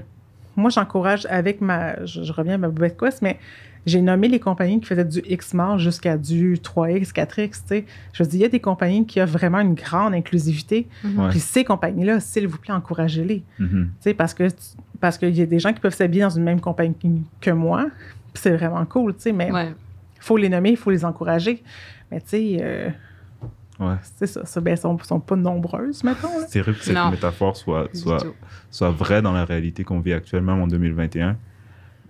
[0.56, 2.04] moi, j'encourage avec ma.
[2.04, 3.38] Je, reviens à ma bête quest, mais
[3.86, 7.62] j'ai nommé les compagnies qui faisaient du X-Mars jusqu'à du 3X, 4X.
[7.66, 7.84] sais.
[8.12, 10.88] Je dire, il y a des compagnies qui offrent vraiment une grande inclusivité.
[11.04, 11.28] Mhm.
[11.30, 13.42] Puis ces compagnies-là, s'il vous plaît, encouragez-les.
[13.58, 13.86] Mhm.
[13.86, 14.48] Tu sais, Parce que
[15.00, 17.86] parce qu'il y a des gens qui peuvent s'habiller dans une même compagnie que moi.
[18.34, 19.72] C'est vraiment cool, tu sais, mais il Ouais.
[20.18, 21.62] faut les nommer, il faut les encourager.
[22.10, 22.90] Mais tu sais, euh,
[23.80, 23.94] Ouais.
[24.02, 24.44] c'est ça.
[24.44, 26.28] ça ben, elles sont, sont pas nombreuses, mettons.
[26.38, 26.44] là.
[26.46, 27.10] C'est terrible que cette Non.
[27.10, 27.88] métaphore soit,
[28.70, 31.36] soit, vraie dans la réalité qu'on vit actuellement en 2021.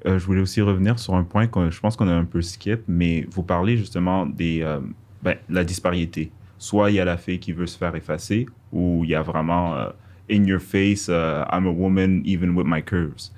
[0.06, 2.42] Euh, je voulais aussi revenir sur un point que je pense qu'on a un peu
[2.42, 4.80] skip, mais vous parlez justement des euh,
[5.22, 6.32] ben, la disparité.
[6.58, 9.22] Soit il y a la fille qui veut se faire effacer, ou il y a
[9.22, 9.90] vraiment euh,
[10.30, 13.30] in your face, euh, I'm a woman even with my curves.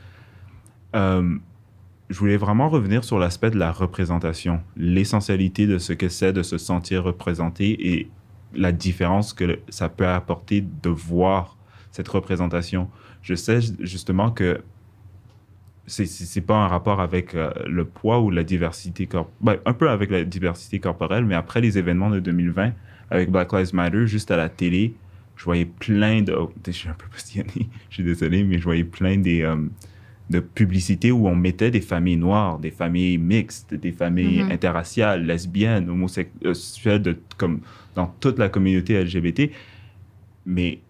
[0.94, 6.42] Je voulais vraiment revenir sur l'aspect de la représentation, l'essentialité de ce que c'est de
[6.42, 8.10] se sentir représenté et
[8.54, 11.56] la différence que ça peut apporter de voir
[11.90, 12.88] cette représentation.
[13.22, 14.62] Je sais justement que
[15.86, 20.10] c'est pas un rapport avec euh, le poids ou la diversité corporelle, un peu avec
[20.10, 22.72] la diversité corporelle, mais après les événements de 2020
[23.10, 24.94] avec Black Lives Matter, juste à la télé,
[25.36, 28.64] je voyais plein de, oh, je suis un peu passionné, je suis désolé, mais je
[28.64, 29.56] voyais plein des euh,
[30.32, 34.50] de publicités où on mettait des familles noires, des familles mixtes, des familles Mhm.
[34.52, 37.60] interraciales, lesbiennes, homosexuelles, de, comme
[37.94, 39.52] dans toute la communauté LGBT.
[40.46, 40.80] Mais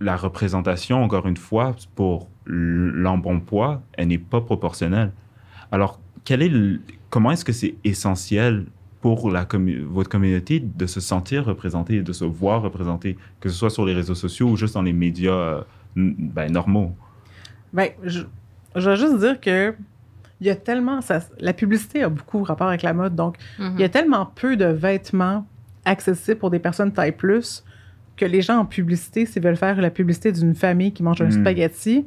[0.00, 5.12] la représentation, encore une fois, pour l'embonpoint, elle n'est pas proportionnelle.
[5.72, 6.80] Alors, quel est le-
[7.10, 8.66] comment est-ce que c'est essentiel
[9.00, 9.46] pour la
[9.88, 13.94] votre communauté de se sentir représenté, de se voir représenté, que ce soit sur les
[13.94, 15.62] réseaux sociaux ou juste dans les médias euh,
[15.96, 16.94] ben, normaux?
[17.72, 18.20] Ben, je,
[18.76, 19.74] je vais juste dire que
[20.40, 21.00] il y a tellement.
[21.02, 23.14] Ça, la publicité a beaucoup rapport avec la mode.
[23.14, 23.72] Donc, Mhm.
[23.76, 25.46] il y a tellement peu de vêtements
[25.84, 27.62] accessibles pour des personnes taille plus
[28.16, 31.26] que les gens en publicité, s'ils veulent faire la publicité d'une famille qui mange un
[31.26, 31.40] Mm.
[31.40, 32.06] spaghetti,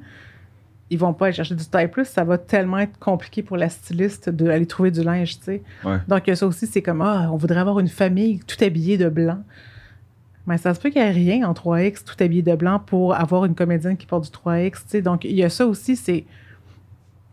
[0.89, 2.05] ils vont pas aller chercher du taille plus.
[2.05, 5.61] Ça va tellement être compliqué pour la styliste d'aller trouver du linge, tu sais.
[5.83, 5.97] Ouais.
[6.07, 8.63] Donc, il y a ça aussi, c'est comme, ah, on voudrait avoir une famille tout
[8.63, 9.43] habillée de blanc.
[10.45, 13.15] Mais ça se peut qu'il n'y ait rien en 3X tout habillé de blanc pour
[13.15, 15.01] avoir une comédienne qui porte du 3X, tu sais.
[15.01, 16.25] Donc, il y a ça aussi, c'est.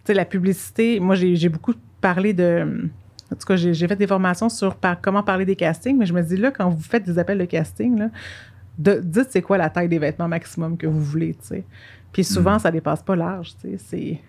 [0.05, 1.01] Sais, la publicité.
[1.01, 2.89] Moi, j'ai j'ai beaucoup parlé de.
[3.33, 6.13] En tout cas, j'ai fait des formations sur par- comment parler des castings, mais je
[6.13, 8.09] me dis là, quand vous faites des appels de casting, là,
[8.77, 11.65] de, dites c'est quoi la taille des vêtements maximum que vous voulez, tu sais.
[12.13, 13.77] Puis souvent, ça dépasse pas large, tu sais.
[13.79, 14.21] C'est.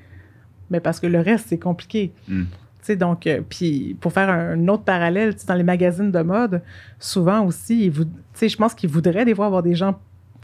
[0.69, 2.13] Mais parce que le reste, c'est compliqué.
[2.27, 2.43] Mm.
[2.43, 2.47] Tu
[2.81, 6.21] sais, donc, euh, puis pour faire un autre parallèle, tu sais, dans les magazines de
[6.21, 6.61] mode,
[6.99, 9.99] souvent aussi, ils tu sais, je pense qu'ils voudraient des fois avoir des gens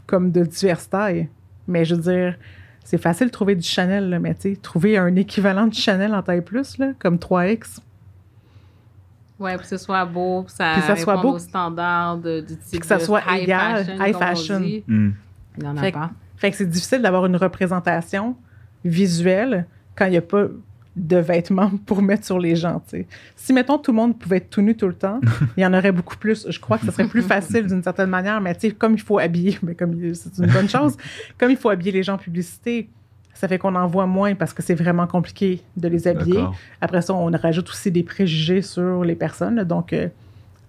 [0.06, 1.28] comme de diverses tailles.
[1.66, 2.36] Mais je veux dire,
[2.90, 6.14] c'est facile de trouver du Chanel, là, mais tu sais, trouver un équivalent de Chanel
[6.14, 7.80] en taille plus, là, comme 3X,
[9.38, 11.34] Ouais, puis que ce soit beau, puis ça, Puis ça soit beau.
[11.34, 14.60] aux standards de, du type que ça de soit high égal, fashion, high fashion.
[14.88, 15.12] Mm.
[15.58, 16.10] Il n'y en a Fait- pas.
[16.38, 18.36] Fait que c'est difficile d'avoir une représentation
[18.84, 20.46] visuelle quand il n'y a pas
[20.98, 22.82] de vêtements pour mettre sur les gens.
[23.36, 25.20] Si, mettons, tout le monde pouvait être tout nu tout le temps,
[25.56, 26.46] il y en aurait beaucoup plus.
[26.48, 29.00] Je crois que ce serait plus facile d'une certaine manière, mais tu sais, comme il
[29.00, 30.96] faut habiller, mais comme c'est une bonne chose,
[31.38, 32.88] comme il faut habiller les gens en publicité,
[33.34, 36.44] ça fait qu'on en voit moins parce que c'est vraiment compliqué de les habiller.
[36.80, 39.62] Après ça, on rajoute aussi des préjugés sur les personnes.
[39.62, 40.08] Donc, euh,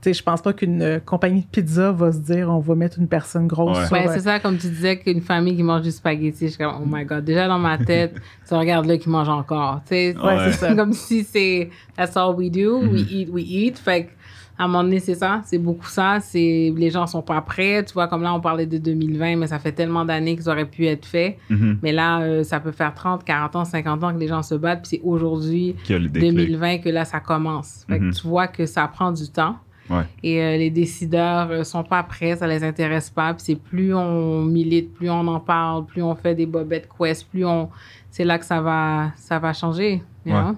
[0.01, 2.99] sais, je pense pas qu'une euh, compagnie de pizza va se dire on va mettre
[2.99, 3.85] une personne grosse Ouais.
[3.85, 3.93] sur...
[3.93, 6.57] Ouais, euh, c'est ça, comme tu disais, qu'une famille qui mange du spaghetti, je suis
[6.57, 8.15] comme, oh my god, déjà dans ma tête,
[8.47, 9.81] tu regardes là qui mange encore.
[9.83, 10.75] Tu sais, Ouais, c'est ça.
[10.75, 13.77] comme si c'est that's all we do, we eat, we eat.
[13.77, 14.09] Fait que,
[14.57, 16.17] à un moment donné, c'est ça, c'est beaucoup ça.
[16.19, 17.81] C'est les gens sont pas prêts.
[17.85, 20.65] Tu vois, comme là, on parlait de 2020, mais ça fait tellement d'années qu'ils auraient
[20.65, 21.37] pu être faits.
[21.49, 21.79] Mhm.
[21.81, 24.55] Mais là, euh, ça peut faire 30, 40 ans, 50 ans que les gens se
[24.55, 26.33] battent, puis c'est aujourd'hui, Qui a le déclic.
[26.35, 27.85] 2020, que là, ça commence.
[27.89, 28.11] Fait Mhm.
[28.11, 29.55] que tu vois que ça prend du temps.
[29.89, 30.03] Ouais.
[30.23, 33.33] Et euh, les décideurs euh, sont pas prêts, ça les intéresse pas.
[33.33, 37.27] Puis c'est plus on milite, plus on en parle, plus on fait des bobettes quest,
[37.29, 37.69] plus on,
[38.11, 40.03] c'est là que ça va, ça va changer.
[40.25, 40.41] you Ouais.
[40.41, 40.55] know?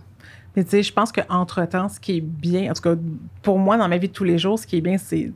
[0.55, 2.95] Mais tu sais, je pense qu'entre-temps, ce qui est bien, en tout cas,
[3.41, 5.31] pour moi, dans ma vie de tous les jours, ce qui est bien, c'est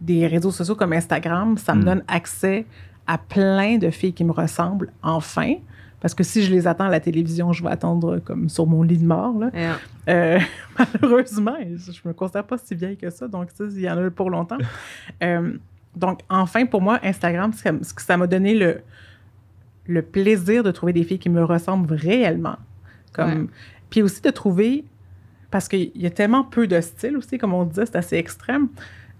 [0.00, 1.56] des réseaux sociaux comme Instagram.
[1.58, 1.84] Ça me Mm.
[1.84, 2.66] donne accès
[3.06, 5.54] à plein de filles qui me ressemblent, enfin.
[6.02, 8.82] Parce que si je les attends à la télévision, je vais attendre comme sur mon
[8.82, 9.38] lit de mort.
[9.38, 9.50] Là.
[9.54, 9.76] Yeah.
[10.08, 10.40] Euh,
[10.78, 14.10] malheureusement, je me considère pas si vieille que ça, donc sais, il y en a
[14.10, 14.58] pour longtemps.
[15.22, 15.52] Euh,
[15.94, 18.80] donc, enfin, pour moi, Instagram, ça- ce que ça m'a donné le,
[19.86, 22.56] le plaisir de trouver des filles qui me ressemblent réellement.
[23.12, 23.48] Comme.
[23.90, 24.84] Puis aussi de trouver,
[25.52, 28.68] parce qu'il y a tellement peu de style aussi, comme on disait, c'est assez extrême.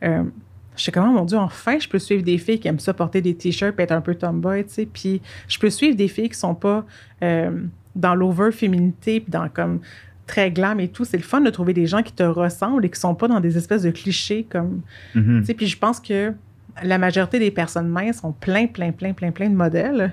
[0.02, 0.24] Euh,
[0.76, 3.20] je sais comment, mon Dieu, enfin, je peux suivre des filles qui aiment ça porter
[3.20, 4.86] des t-shirts et être un peu tomboy, tu sais.
[4.86, 6.86] Puis je peux suivre des filles qui sont pas
[7.22, 7.50] euh,
[7.94, 9.80] dans l'over-féminité, puis dans comme
[10.26, 11.04] très glam et tout.
[11.04, 13.40] C'est le fun de trouver des gens qui te ressemblent et qui sont pas dans
[13.40, 14.80] des espèces de clichés comme.
[15.14, 15.40] Mhm.
[15.40, 16.32] Tu sais, puis je pense que
[16.82, 20.12] la majorité des personnes minces ont plein, plein, plein, plein, plein de modèles.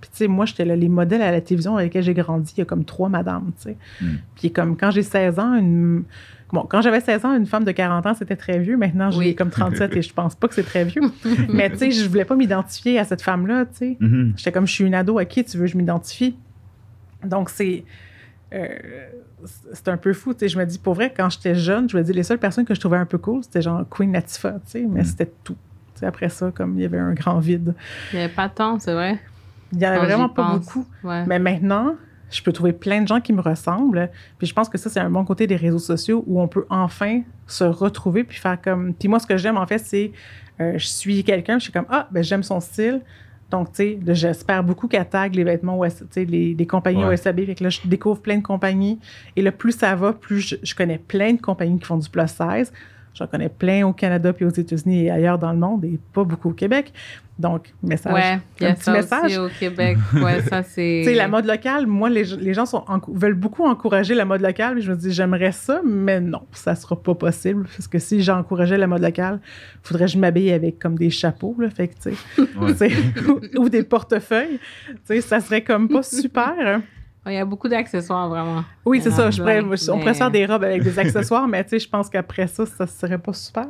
[0.00, 2.52] Puis, tu sais, moi, j'étais là, les modèles à la télévision avec lesquels j'ai grandi,
[2.56, 3.76] il y a comme trois madames, tu sais.
[4.00, 4.06] Mm.
[4.34, 6.04] Puis, comme quand j'ai 16 ans, une.
[6.52, 8.76] Bon, quand j'avais 16 ans, une femme de 40 ans, c'était très vieux.
[8.76, 9.34] Maintenant, j'ai Oui.
[9.36, 11.02] comme 37 et je pense pas que c'est très vieux.
[11.48, 13.96] Mais, tu sais, je voulais pas m'identifier à cette femme-là, tu sais.
[14.00, 14.34] Mhm.
[14.36, 16.36] J'étais comme, je suis une ado, à qui tu veux que je m'identifie?
[17.24, 17.84] Donc, c'est.
[18.52, 18.66] euh,
[19.72, 20.48] c'est un peu fou, tu sais.
[20.48, 22.74] Je me dis, pour vrai, quand j'étais jeune, je me dis, les seules personnes que
[22.74, 25.04] je trouvais un peu cool, c'était genre Queen Latifah, tu sais, mais Mm.
[25.04, 25.56] c'était tout.
[25.94, 27.74] Tu sais, après ça, comme il y avait un grand vide.
[28.12, 29.18] Il n'y avait pas tant, c'est vrai.
[29.72, 30.58] Il y en avait vraiment pas pense.
[30.66, 30.86] beaucoup.
[31.04, 31.24] Ouais.
[31.26, 31.94] Mais maintenant,
[32.30, 34.08] je peux trouver plein de gens qui me ressemblent.
[34.38, 36.66] Puis je pense que ça, c'est un bon côté des réseaux sociaux où on peut
[36.70, 38.94] enfin se retrouver puis faire comme.
[38.94, 40.12] Puis moi, ce que j'aime, en fait, c'est.
[40.60, 43.00] euh, je suis quelqu'un, je suis comme, ah, ben j'aime son style.
[43.50, 47.14] Donc, tu sais, j'espère beaucoup qu'elle tag les vêtements, tu sais, les, les compagnies Ouais.
[47.14, 47.44] OSAB.
[47.46, 49.00] Fait que là, je découvre plein de compagnies.
[49.34, 52.08] Et là, plus ça va, plus je, je connais plein de compagnies qui font du
[52.08, 52.72] plus size.
[53.12, 56.22] J'en connais plein au Canada puis aux États-Unis et ailleurs dans le monde et pas
[56.22, 56.92] beaucoup au Québec.
[57.40, 58.12] Donc, message.
[58.12, 59.24] Ouais, il y un a petit ça message.
[59.24, 59.96] aussi au Québec.
[60.14, 61.00] Ouais, ça c'est.
[61.04, 64.42] Tu sais, la mode locale, moi, les, les gens sont veulent beaucoup encourager la mode
[64.42, 64.74] locale.
[64.74, 67.64] Puis je me dis, j'aimerais ça, mais non, ça sera pas possible.
[67.64, 69.40] Parce que si j'encourageais la mode locale,
[69.82, 71.70] faudrait que je m'habille avec comme des chapeaux, là.
[71.70, 72.14] Fait que, tu
[72.76, 72.92] sais,
[73.56, 74.60] ou, ou des portefeuilles.
[74.88, 76.80] Tu sais, ça serait comme pas super.
[77.26, 78.64] Il y a beaucoup d'accessoires, vraiment.
[78.84, 79.30] Oui, c'est ça.
[79.30, 82.08] pourrais- on pourrait se faire des robes avec des accessoires, mais tu sais, je pense
[82.10, 83.66] qu'après ça, ça serait pas super.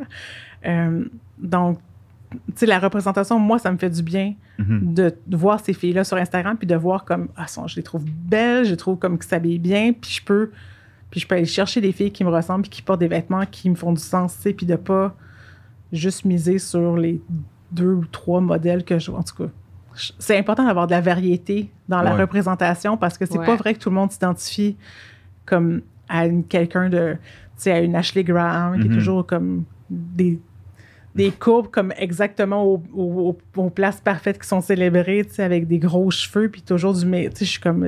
[0.66, 1.04] Euh,
[1.38, 1.84] donc, tu
[2.54, 4.94] sais, la représentation, moi, ça me fait du bien Mhm.
[4.94, 7.82] de, de voir ces filles-là sur Instagram puis de voir comme ah son, je les
[7.82, 10.50] trouve belles, je les trouve comme qui s'habillent bien, puis je peux
[11.10, 13.44] puis je peux aller chercher des filles qui me ressemblent puis qui portent des vêtements
[13.44, 15.14] qui me font du sens, tu sais, puis de pas
[15.92, 17.20] juste miser sur les
[17.72, 19.50] deux ou trois modèles que je en tout cas.
[20.20, 22.20] C'est important d'avoir de la variété dans la Ouais.
[22.20, 23.46] représentation parce que c'est Ouais.
[23.46, 24.76] pas vrai que tout le monde s'identifie
[25.46, 27.14] comme à quelqu'un de
[27.56, 28.96] tu sais à une Ashley Graham qui est Mhm.
[28.96, 30.38] toujours comme des
[31.14, 35.42] des courbes comme exactement au- au- au- aux places parfaites qui sont célébrées, tu sais,
[35.42, 37.04] avec des gros cheveux, puis toujours du...
[37.06, 37.82] mais Tu sais, je suis comme...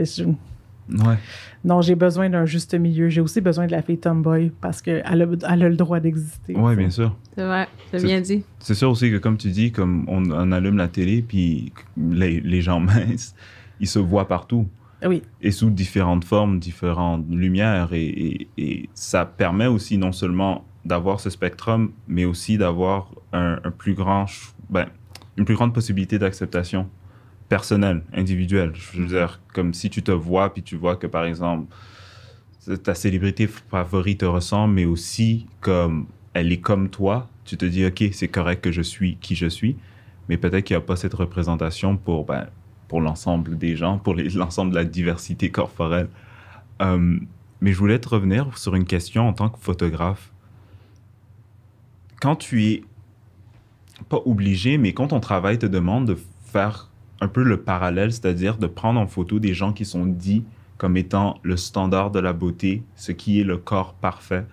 [0.91, 1.15] Ouais.
[1.65, 3.09] non, j'ai besoin d'un juste milieu.
[3.09, 5.13] J'ai aussi besoin de la fille tomboy parce qu'elle a,
[5.53, 6.55] elle a le droit d'exister.
[6.55, 6.77] Sais.
[6.77, 7.17] bien sûr.
[7.37, 8.43] C'est vrai, c'est C'est- bien dit.
[8.59, 12.41] C'est sûr aussi que, comme tu dis, comme on, on allume la télé, puis les,
[12.41, 13.35] les gens minces,
[13.81, 14.67] ils se voient partout.
[15.07, 17.93] Oui, et sous différentes formes, différentes lumières.
[17.93, 23.59] Et, et- et ça permet aussi non seulement d'avoir ce spectrum, mais aussi d'avoir un,
[23.77, 24.27] plus grand,
[24.69, 24.87] ben,
[25.37, 26.89] une plus grande possibilité d'acceptation
[27.49, 28.73] personnelle, individuelle.
[28.75, 31.73] Je veux dire, comme si tu te vois, puis tu vois que, par exemple,
[32.83, 37.85] ta célébrité favorite te ressemble, mais aussi comme elle est comme toi, tu te dis,
[37.85, 39.77] OK, c'est correct que je suis qui je suis,
[40.29, 42.47] mais peut-être qu'il n'y a pas cette représentation pour, ben,
[42.89, 46.09] pour l'ensemble des gens, pour l'ensemble de la diversité corporelle.
[46.81, 47.19] Euh,
[47.61, 50.32] mais je voulais te revenir sur une question en tant que photographe.
[52.23, 52.85] Quand tu es
[54.09, 56.89] pas obligé, mais quand ton travail te demande de faire
[57.21, 60.45] un peu le parallèle, c'est-à-dire de prendre en photo des gens qui sont dits
[60.79, 64.45] comme étant le standard de la beauté, ce qui est le corps parfait,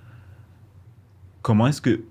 [1.43, 2.01] comment est-ce que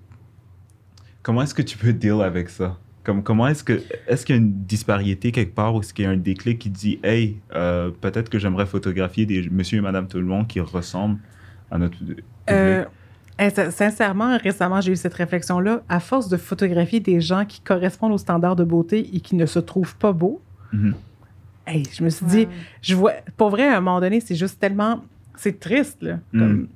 [1.23, 2.77] comment est-ce que tu peux deal avec ça?
[3.03, 6.05] Comme, comment est-ce que est-ce qu'il y a une disparité quelque part ou est-ce qu'il
[6.05, 9.81] y a un déclic qui dit hey euh, peut-être que j'aimerais photographier des monsieur et
[9.81, 11.19] madame tout le monde qui ressemblent
[11.69, 12.23] à notre public.
[12.49, 12.85] Euh,
[13.39, 15.81] eh, sin- sincèrement, récemment, j'ai eu cette réflexion-là.
[15.89, 19.45] À force de photographier des gens qui correspondent aux standards de beauté et qui ne
[19.45, 20.41] se trouvent pas beaux,
[20.73, 20.93] Mhm.
[21.65, 22.47] hey, je me suis dit,
[22.81, 25.01] je vois, pour vrai, à un moment donné, c'est juste tellement,
[25.35, 26.19] c'est triste, là.
[26.33, 26.39] Mm.
[26.39, 26.67] Comme,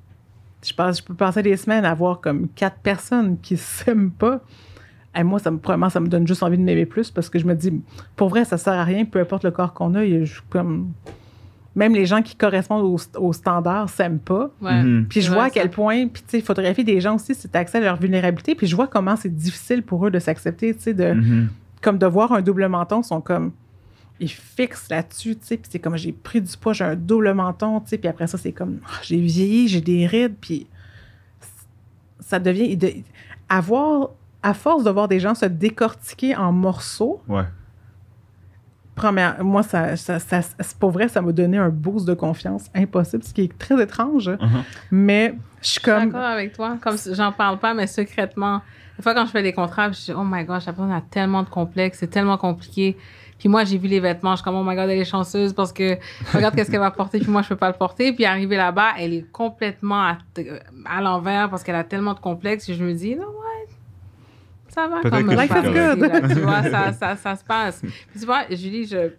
[0.66, 4.41] je, pense, je peux passer des semaines à voir comme quatre personnes qui s'aiment pas.
[5.16, 7.38] Et moi, ça me, probablement, ça me donne juste envie de m'aimer plus parce que
[7.38, 7.72] je me dis,
[8.16, 10.03] pour vrai, ça sert à rien, peu importe le corps qu'on a.
[10.05, 10.91] il y a- je- comme,
[11.76, 14.51] même les gens qui correspondent aux, aux standards s'aiment pas.
[14.61, 14.84] Ouais.
[14.84, 15.07] Mhm.
[15.09, 15.69] Puis je vois à quel ça.
[15.69, 18.53] point, puis tu sais, photographier des gens aussi, c'est accès à leur vulnérabilité.
[18.55, 21.49] Puis je vois comment c'est difficile pour eux de s'accepter, tu sais, de, Mhm.
[21.82, 23.51] comme de voir un double menton, ils sont comme,
[24.19, 27.34] ils fixent là-dessus, tu sais, puis c'est comme, j'ai pris du poids, j'ai un double
[27.34, 30.67] menton, tu sais, puis après ça, c'est comme, Ah, j'ai vieilli, j'ai des rides, puis
[32.19, 32.91] ça devient, de,
[33.49, 34.11] avoir,
[34.43, 37.43] à force de voir des gens se décortiquer en morceaux, Ouais.
[38.96, 42.70] Première, moi, ça, ça, ça- c'est pour vrai, ça m'a donné un boost de confiance
[42.76, 44.64] impossible, ce qui est très étrange, Mhm.
[44.91, 46.06] mais je suis Je suis comme...
[46.12, 46.78] d'accord avec toi.
[46.82, 48.62] Comme j'en parle pas, mais secrètement.
[48.98, 51.02] Des fois, quand je fais des contrats, je dis, oh my gosh, la personne a
[51.02, 52.96] tellement de complexes, c'est tellement compliqué.
[53.39, 55.52] Puis moi, j'ai vu les vêtements, je suis comme, oh my god, elle est chanceuse
[55.52, 55.98] parce que
[56.34, 58.14] regarde qu'est-ce qu'elle va porter, puis moi, je peux pas le porter.
[58.14, 60.18] Puis arrivé là-bas, elle est complètement à,
[60.86, 63.24] à l'envers parce qu'elle a tellement de complexes que je me dis, non,
[64.74, 65.30] ça va quand même.
[65.32, 67.80] là, tu vois, ça, ça, ça se passe.
[67.82, 69.09] Puis tu vois, Julie, je,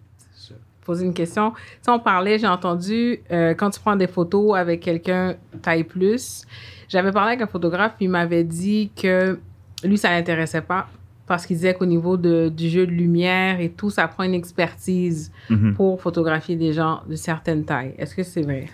[0.49, 1.53] je posais une question.
[1.53, 5.85] Tu sais, on parlait, j'ai entendu, euh, quand tu prends des photos avec quelqu'un taille
[5.85, 6.45] plus,
[6.89, 9.39] j'avais parlé avec un photographe, puis il m'avait dit que
[9.83, 10.89] lui, ça l'intéressait pas
[11.27, 14.35] parce qu'il disait qu'au niveau de, du jeu de lumière et tout, ça prend une
[14.35, 15.73] expertise Mhm.
[15.75, 17.95] pour photographier des gens de certaines tailles.
[17.97, 18.67] Est-ce que c'est vrai?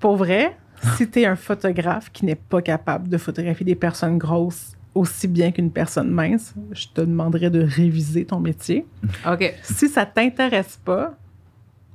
[0.00, 0.56] Pour vrai,
[0.96, 5.26] si tu es un photographe qui n'est pas capable de photographier des personnes grosses aussi
[5.28, 8.86] bien qu'une personne mince, je te demanderais de réviser ton métier.
[9.26, 9.54] OK.
[9.62, 11.16] Si ça t'intéresse pas,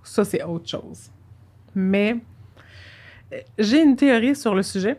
[0.03, 1.11] ça c'est autre chose.
[1.75, 2.15] Mais
[3.33, 4.97] euh, j'ai une théorie sur le sujet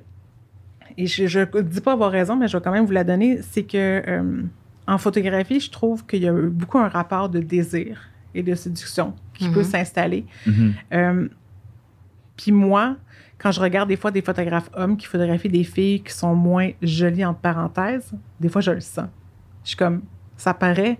[0.97, 3.41] et je ne dis pas avoir raison, mais je vais quand même vous la donner.
[3.43, 4.43] C'est que euh,
[4.87, 9.15] en photographie, je trouve qu'il y a beaucoup un rapport de désir et de séduction
[9.35, 9.55] qui Mhm.
[9.55, 10.25] peut s'installer.
[10.47, 10.75] Mhm.
[10.93, 11.29] Euh,
[12.39, 12.97] Puis moi,
[13.37, 16.71] quand je regarde des fois des photographes hommes qui photographient des filles qui sont moins
[16.81, 19.09] jolies entre parenthèses, des fois je le sens.
[19.65, 20.01] Je suis comme,
[20.37, 20.99] ça paraît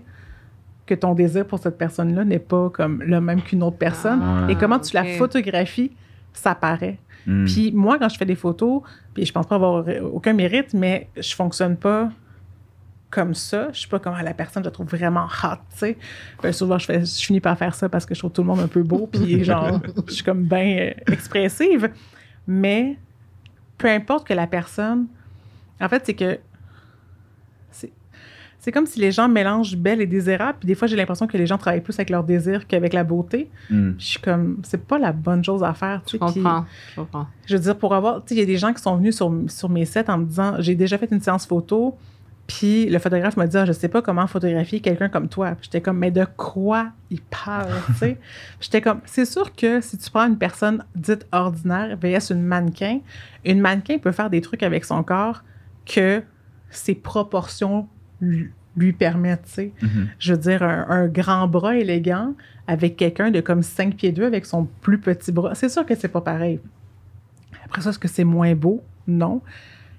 [0.85, 4.21] que ton désir pour cette personne-là n'est pas comme le même qu'une autre personne.
[4.23, 5.91] Ah, Et comment tu la photographies,
[6.33, 6.99] ça paraît.
[7.25, 7.45] Mhm.
[7.45, 8.81] Puis moi, quand je fais des photos,
[9.13, 12.09] puis je pense pas avoir aucun mérite, mais je fonctionne pas
[13.09, 13.69] comme ça.
[13.73, 15.97] Je suis pas comme la personne, je la trouve vraiment hot, tu sais.
[16.43, 18.47] Ben, souvent, je, fais, je finis par faire ça parce que je trouve tout le
[18.47, 21.89] monde un peu beau, puis genre, je suis comme bien euh, expressive.
[22.47, 22.97] Mais
[23.77, 25.07] peu importe que la personne...
[25.81, 26.39] En fait, c'est que...
[27.71, 27.91] C'est,
[28.59, 31.37] c'est comme si les gens mélangent belle et désirable, puis des fois, j'ai l'impression que
[31.37, 33.49] les gens travaillent plus avec leur désir qu'avec la beauté.
[33.69, 33.95] Mhm.
[33.97, 34.57] Je suis comme...
[34.63, 36.31] C'est pas la bonne chose à faire, tu Je sais.
[36.33, 36.65] puis- comprends.
[36.91, 37.27] Je comprends.
[37.45, 38.23] je veux dire, pour avoir.
[38.23, 40.17] Tu sais, il y a des gens qui sont venus sur, sur mes sets en
[40.19, 41.97] me disant j'ai déjà fait une séance photo,
[42.49, 45.55] puis le photographe m'a dit ah, je sais pas comment photographier quelqu'un comme toi.
[45.61, 48.17] J'étais comme mais de quoi il parle, tu sais?
[48.59, 53.01] J'étais comme c'est sûr que si tu prends une personne dite ordinaire vs une mannequin,
[53.45, 55.43] une mannequin peut faire des trucs avec son corps
[55.85, 56.23] que
[56.71, 57.87] ses proportions
[58.19, 59.73] lui, lui permettent, tu sais?
[59.83, 60.07] Mhm.
[60.17, 62.33] Je veux dire, un, un grand bras élégant
[62.65, 65.53] avec quelqu'un de comme 5 pieds 2 avec son plus petit bras.
[65.53, 66.59] C'est sûr que c'est pas pareil.
[67.65, 68.83] Après ça, est-ce que c'est moins beau?
[69.07, 69.43] Non.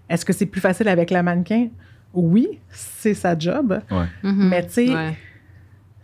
[0.08, 1.68] Est-ce que c'est plus facile avec la mannequin?
[2.14, 3.80] Oui, c'est sa job.
[4.22, 4.48] Mhm.
[4.48, 5.16] Mais tu sais, Ouais.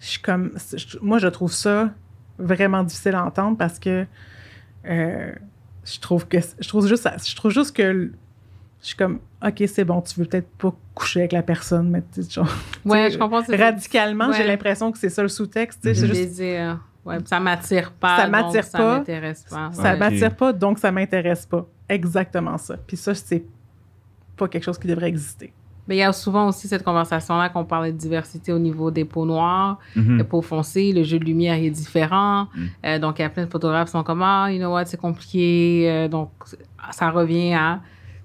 [0.00, 0.52] je suis comme.
[0.76, 1.90] je- moi, je trouve ça
[2.38, 4.07] vraiment difficile à entendre parce que
[4.88, 5.32] euh,
[5.84, 6.38] je trouve que.
[6.61, 8.12] Je trouve juste, ça- je trouve juste que.
[8.82, 12.02] Je suis comme, OK, c'est bon, tu veux peut-être pas coucher avec la personne, mais
[12.12, 12.46] tu sais, genre,
[12.84, 13.42] Ouais, je comprends.
[13.42, 15.80] c'est- Radicalement, j'ai l'impression que c'est ça le sous-texte.
[15.82, 18.16] tu sais, Je c'est juste- dire, ouais, ça m'attire pas.
[18.18, 18.98] Ça donc m'attire Ça pas.
[18.98, 19.70] m'intéresse pas.
[19.72, 19.96] Ça Ouais.
[19.98, 21.66] m'attire pas, donc ça m'intéresse pas.
[21.88, 22.76] Exactement ça.
[22.76, 23.44] Puis ça, c'est
[24.36, 25.52] pas quelque chose qui devrait exister.
[25.89, 29.05] Mais il y a souvent aussi cette conversation-là qu'on parlait de diversité au niveau des
[29.05, 30.18] peaux noires, Mhm.
[30.18, 32.45] les peaux foncées, le jeu de lumière est différent.
[32.55, 32.64] Mm.
[32.87, 34.87] Euh, donc, il y a plein de photographes qui sont comme, ah, you know what,
[34.87, 35.87] c'est compliqué.
[35.91, 36.30] Euh, donc,
[36.91, 37.80] ça revient à,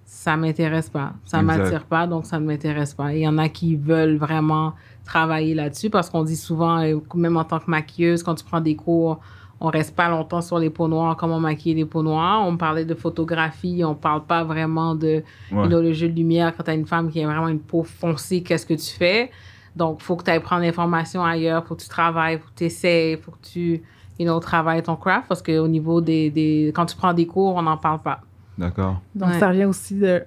[0.05, 1.14] ça m'intéresse pas.
[1.26, 3.14] Ça m'attire pas, donc ça ne m'intéresse pas.
[3.14, 4.74] Il y en a qui veulent vraiment
[5.05, 8.62] travailler là-dessus parce qu'on dit souvent, euh, même en tant que maquilleuse, quand tu prends
[8.62, 9.20] des cours,
[9.64, 12.45] on reste pas longtemps sur les peaux noires, comment maquiller les peaux noires.
[12.47, 15.68] On parlait de photographie, on parle pas vraiment de Ouais.
[15.70, 18.41] le jeu de lumière, quand tu as une femme qui a vraiment une peau foncée,
[18.41, 19.30] qu'est-ce que tu fais?
[19.76, 22.57] Donc, il faut que tu ailles prendre l'information ailleurs, faut que tu travailles, faut que
[22.57, 23.82] tu essaies, faut que tu
[24.20, 26.72] you know, travailles ton craft parce qu'au niveau des, des.
[26.76, 28.20] Quand tu prends des cours, on n'en parle pas.
[28.57, 28.99] D'accord.
[29.16, 29.39] Donc, Ouais.
[29.39, 30.24] ça revient aussi de.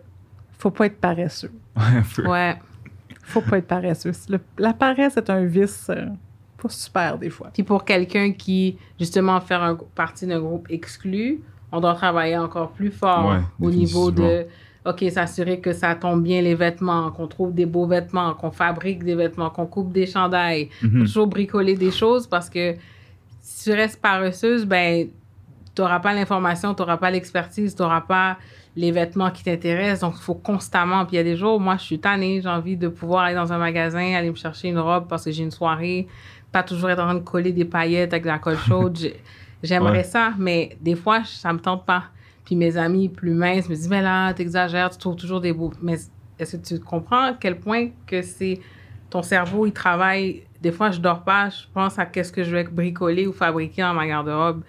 [0.59, 1.53] Faut pas être paresseux.
[1.77, 2.27] Ouais, un peu.
[2.29, 2.57] Ouais.
[3.25, 4.13] Faut pas être paresseux.
[4.29, 6.07] Le- la paresse est un vice euh,
[6.65, 7.51] pas super des fois.
[7.53, 11.41] Puis pour quelqu'un qui, justement, fait un, partie d'un groupe exclu,
[11.71, 14.47] on doit travailler encore plus fort Ouais, au niveau de.
[14.87, 19.03] OK, s'assurer que ça tombe bien les vêtements, qu'on trouve des beaux vêtements, qu'on fabrique
[19.03, 21.05] des vêtements, qu'on coupe des chandails, Mhm.
[21.07, 22.75] toujours bricoler des choses parce que
[23.41, 25.09] si tu restes paresseuse, ben,
[25.75, 28.37] tu n'auras pas l'information, tu n'auras pas l'expertise, tu n'auras pas
[28.77, 30.01] les vêtements qui t'intéressent.
[30.01, 31.05] Donc, il faut constamment.
[31.07, 33.37] Puis il y a des jours, moi, je suis tannée, j'ai envie de pouvoir aller
[33.37, 36.09] dans un magasin, aller me chercher une robe parce que j'ai une soirée,
[36.55, 38.97] pas toujours être en train de coller des paillettes avec de la colle chaude.
[38.97, 39.21] J'ai-
[39.63, 40.03] J'aimerais Ouais.
[40.05, 42.05] ça, mais des fois, ça me tente pas.
[42.45, 45.73] Puis mes amis plus minces me disent, mais là, t'exagères, tu trouves toujours des beaux.
[45.83, 45.97] Mais
[46.39, 48.61] est-ce que tu comprends à quel point que c'est
[49.11, 50.43] ton cerveau, il travaille?
[50.61, 53.83] Des fois, je dors pas, je pense à qu'est-ce que je vais bricoler ou fabriquer
[53.83, 54.63] dans ma garde-robe.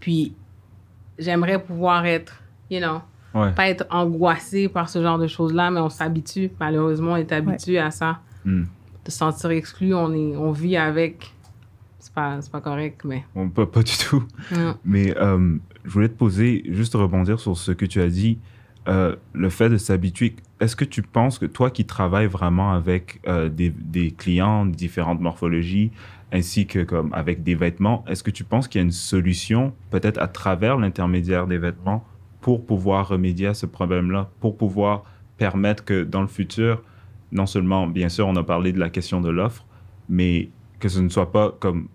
[0.00, 0.34] Puis,
[1.18, 3.00] j'aimerais pouvoir être, you know,
[3.34, 3.50] Ouais.
[3.52, 6.50] pas être angoissé par ce genre de choses-là, mais on s'habitue.
[6.60, 8.20] Malheureusement, on est habitué à ça.
[8.44, 8.64] Hmm.
[9.06, 11.32] De se sentir exclu, on, est, on vit avec.
[12.00, 13.24] C'est pas, c'est pas correct, mais.
[13.36, 14.24] Bon, pas, pas du tout.
[14.50, 14.76] Non.
[14.84, 18.38] Mais euh, je voulais te poser, juste rebondir sur ce que tu as dit,
[18.88, 20.34] euh, le fait de s'habituer.
[20.58, 24.74] Est-ce que tu penses que toi qui travailles vraiment avec euh, des, des clients de
[24.74, 25.92] différentes morphologies,
[26.32, 29.72] ainsi que comme avec des vêtements, est-ce que tu penses qu'il y a une solution,
[29.90, 32.04] peut-être à travers l'intermédiaire des vêtements,
[32.40, 35.04] pour pouvoir remédier à ce problème-là, pour pouvoir
[35.38, 36.82] permettre que dans le futur,
[37.32, 39.66] non seulement, bien sûr, on a parlé de la question de l'offre,
[40.08, 41.88] mais que ce ne soit pas comme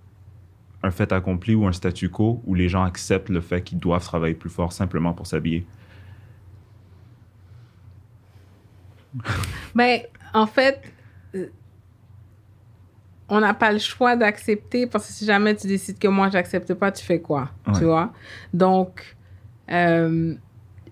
[0.84, 4.04] un fait accompli ou un statu quo où les gens acceptent le fait qu'ils doivent
[4.04, 5.66] travailler plus fort simplement pour s'habiller.
[9.76, 10.02] Ben,
[10.34, 10.82] en fait,
[13.32, 16.74] on n'a pas le choix d'accepter parce que si jamais tu décides que moi, j'accepte
[16.74, 17.50] pas, tu fais quoi?
[17.78, 18.12] Tu vois?
[18.54, 19.16] Donc,
[19.72, 20.36] euh,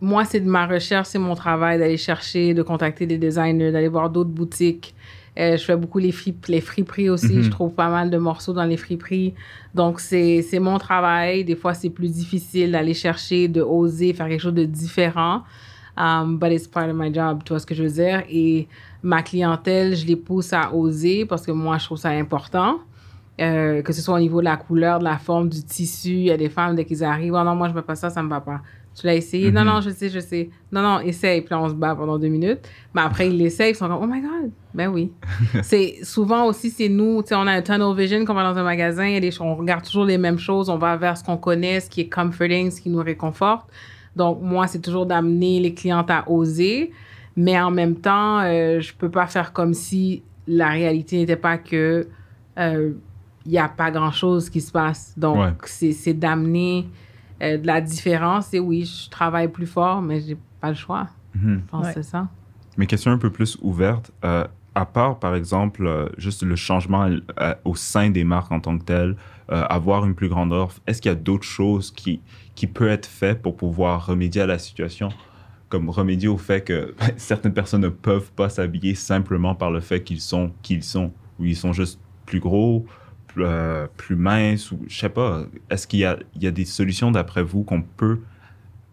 [0.02, 3.88] moi, c'est de ma recherche, c'est mon travail d'aller chercher, de contacter des designers, d'aller
[3.88, 4.96] voir d'autres boutiques.
[5.38, 7.34] Euh, je fais beaucoup les, frip, les friperies aussi.
[7.34, 7.44] Mhm.
[7.44, 9.34] Je trouve pas mal de morceaux dans les friperies.
[9.74, 11.44] Donc, c'est mon travail.
[11.44, 15.44] Des fois, c'est plus difficile d'aller chercher, de oser faire quelque chose de différent.
[15.98, 18.24] Um, but it's part of my job, tu vois ce que je veux dire?
[18.30, 18.68] Et
[19.04, 22.80] ma clientèle, je les pousse à oser parce que moi, je trouve ça important.
[23.42, 26.10] Euh, que ce soit au niveau de la couleur, de la forme, du tissu.
[26.10, 27.96] Il y a des femmes, dès qu'ils arrivent, oh non, moi, je ne veux pas
[27.96, 28.62] ça, ça ne me va pas.
[29.00, 29.50] Tu l'as essayé?
[29.50, 29.68] Non, mhm.
[29.68, 30.50] non, je sais, je sais.
[30.74, 31.40] Non, non, essaye.
[31.42, 32.68] Puis là, on se bat pendant deux minutes.
[32.94, 34.52] Mais après, ils l'essayent, ils sont comme, oh my God.
[34.74, 35.14] Ben oui.
[35.64, 38.44] c'est souvent aussi, c'est nous, tu sais, on a un tunnel vision quand on va
[38.44, 41.38] dans un magasin, et on regarde toujours les mêmes choses, on va vers ce qu'on
[41.38, 43.70] connaît, ce qui est comforting, ce qui nous réconforte.
[44.18, 46.92] Donc, moi, c'est toujours d'amener les clientes à oser.
[47.38, 51.58] Mais en même temps, euh, je peux pas faire comme si la réalité n'était pas
[51.58, 52.06] que
[52.58, 52.92] il euh,
[53.46, 55.14] n'y a pas grand-chose qui se passe.
[55.16, 56.90] Donc, c'est d'amener
[57.42, 58.54] euh, de la différence.
[58.54, 61.08] Et oui, je travaille plus fort, mais j'ai pas le choix.
[61.36, 61.62] Mhm.
[61.66, 62.28] Je pense que c'est ça.
[62.78, 64.12] Mais question un peu plus ouverte.
[64.22, 67.10] à part, par exemple, juste le changement
[67.66, 69.16] au sein des marques en tant que telles,
[69.50, 72.22] avoir une plus grande offre, est-ce qu'il y a d'autres choses qui,
[72.56, 75.10] qui peuvent être faites pour pouvoir remédier à la situation?
[75.68, 80.02] Comme remédier au fait que certaines personnes ne peuvent pas s'habiller simplement par le fait
[80.02, 82.86] qu'ils sont qui ils sont, ou ils sont juste plus gros,
[83.34, 85.44] plus, euh, minces, ou je sais pas.
[85.70, 88.20] Est-ce qu'il y a, il y a des solutions d'après vous qu'on peut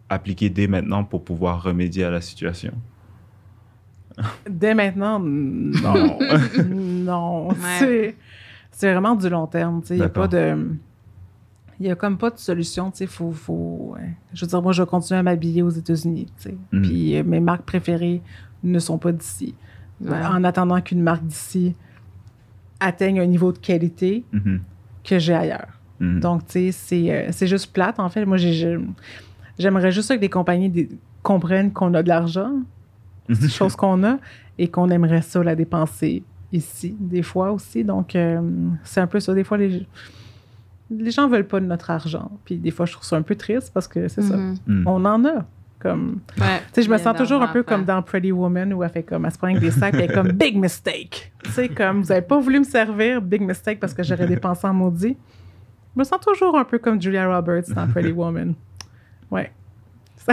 [0.09, 2.73] appliquer dès maintenant pour pouvoir remédier à la situation?
[4.49, 6.19] Dès maintenant, non.
[6.67, 7.49] non.
[7.79, 8.15] C'est,
[8.71, 9.81] c'est vraiment du long terme.
[9.89, 10.77] Il n'y a pas de
[11.79, 13.95] il n'y a comme pas de solution, faut, faut
[14.33, 16.27] je veux dire, moi, je vais continuer à m'habiller aux États-Unis,
[16.71, 16.81] mm.
[16.81, 18.21] puis euh, mes marques préférées
[18.63, 19.53] ne sont pas d'ici.
[20.09, 21.75] En attendant qu'une marque d'ici
[22.79, 24.59] atteigne un niveau de qualité mm-hmm.
[25.03, 25.79] que j'ai ailleurs.
[25.99, 26.19] Mm.
[26.19, 28.25] Donc, tu sais, euh, c'est juste plate, en fait.
[28.25, 28.37] Moi,
[29.57, 30.89] j'aimerais juste que les compagnies
[31.23, 32.53] comprennent qu'on a de l'argent,
[33.29, 33.49] mm-hmm.
[33.49, 34.17] chose qu'on a,
[34.57, 37.83] et qu'on aimerait ça la dépenser ici, des fois aussi.
[37.83, 38.41] Donc, euh,
[38.83, 39.33] c'est un peu ça.
[39.33, 39.85] Des fois, les
[40.89, 42.31] les gens veulent pas de notre argent.
[42.45, 44.37] Puis des fois, je trouve ça un peu triste parce que c'est ça.
[44.85, 45.45] On en a.
[45.79, 46.21] Comme,
[46.73, 49.25] sais je me sens toujours un peu comme dans Pretty Woman où elle fait comme,
[49.25, 51.31] elle se prend avec des sacs et elle est comme big mistake.
[51.43, 54.65] Tu sais, comme, vous avez pas voulu me servir, big mistake parce que j'aurais dépensé
[54.65, 55.15] en maudit.
[55.95, 58.55] Je me sens toujours un peu comme Julia Roberts dans Pretty Woman.
[59.29, 59.51] Ouais.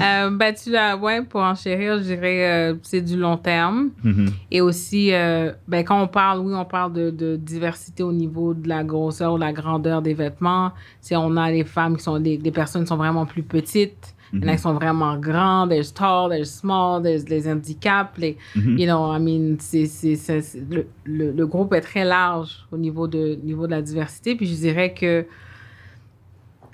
[0.00, 3.90] Euh, ben, tu l'as, ouais, pour enchérir, je dirais, euh, c'est du long terme.
[4.04, 4.30] Mm-hmm.
[4.50, 8.54] Et aussi, euh, ben, quand on parle, oui, on parle de, de, diversité au niveau
[8.54, 10.72] de la grosseur ou de la grandeur des vêtements.
[11.00, 14.14] Si on a des femmes qui sont, des, des personnes qui sont vraiment plus petites.
[14.32, 14.56] Il y en a mm-hmm.
[14.56, 18.78] qui sont vraiment grandes, there's tall, there's small, there's les handicaps, les, mm-hmm.
[18.78, 20.40] you know, I mean, c'est, c'est,
[20.70, 24.34] le, le, le, groupe est très large au niveau de, niveau de la diversité.
[24.34, 25.24] Puis je dirais que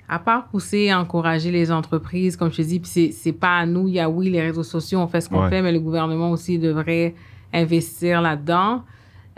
[0.07, 3.87] à part pousser, encourager les entreprises, comme je te dis, puis c'est pas à nous,
[3.87, 6.31] il y a oui, les réseaux sociaux, on fait ce qu'on fait, mais le gouvernement
[6.31, 7.15] aussi devrait
[7.53, 8.83] investir là-dedans.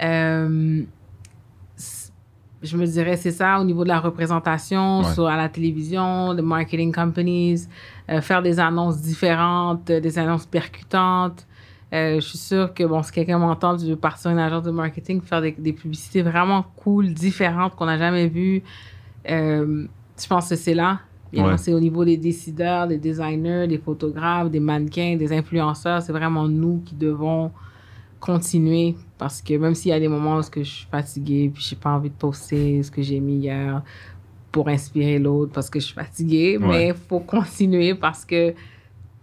[0.03, 0.83] Euh,
[2.63, 6.41] je me dirais, c'est ça au niveau de la représentation sur, à la télévision, de
[6.41, 7.67] marketing companies,
[8.09, 11.47] euh, faire des annonces différentes, des annonces percutantes.
[11.93, 14.71] Euh, je suis sûre que, bon, si quelqu'un m'entend, je veux partir une agence de
[14.71, 18.63] marketing, faire des, des publicités vraiment cool, différentes, qu'on n'a jamais vues.
[20.19, 20.99] Je pense que c'est là.
[21.57, 26.01] C'est au niveau des décideurs, des designers, des photographes, des mannequins, des influenceurs.
[26.01, 27.51] C'est vraiment nous qui devons
[28.19, 31.75] continuer parce que même s'il y a des moments où je suis fatiguée puis je
[31.75, 33.83] n'ai pas envie de poster ce que j'ai mis hier
[34.51, 38.53] pour inspirer l'autre parce que je suis fatiguée, mais il faut continuer parce que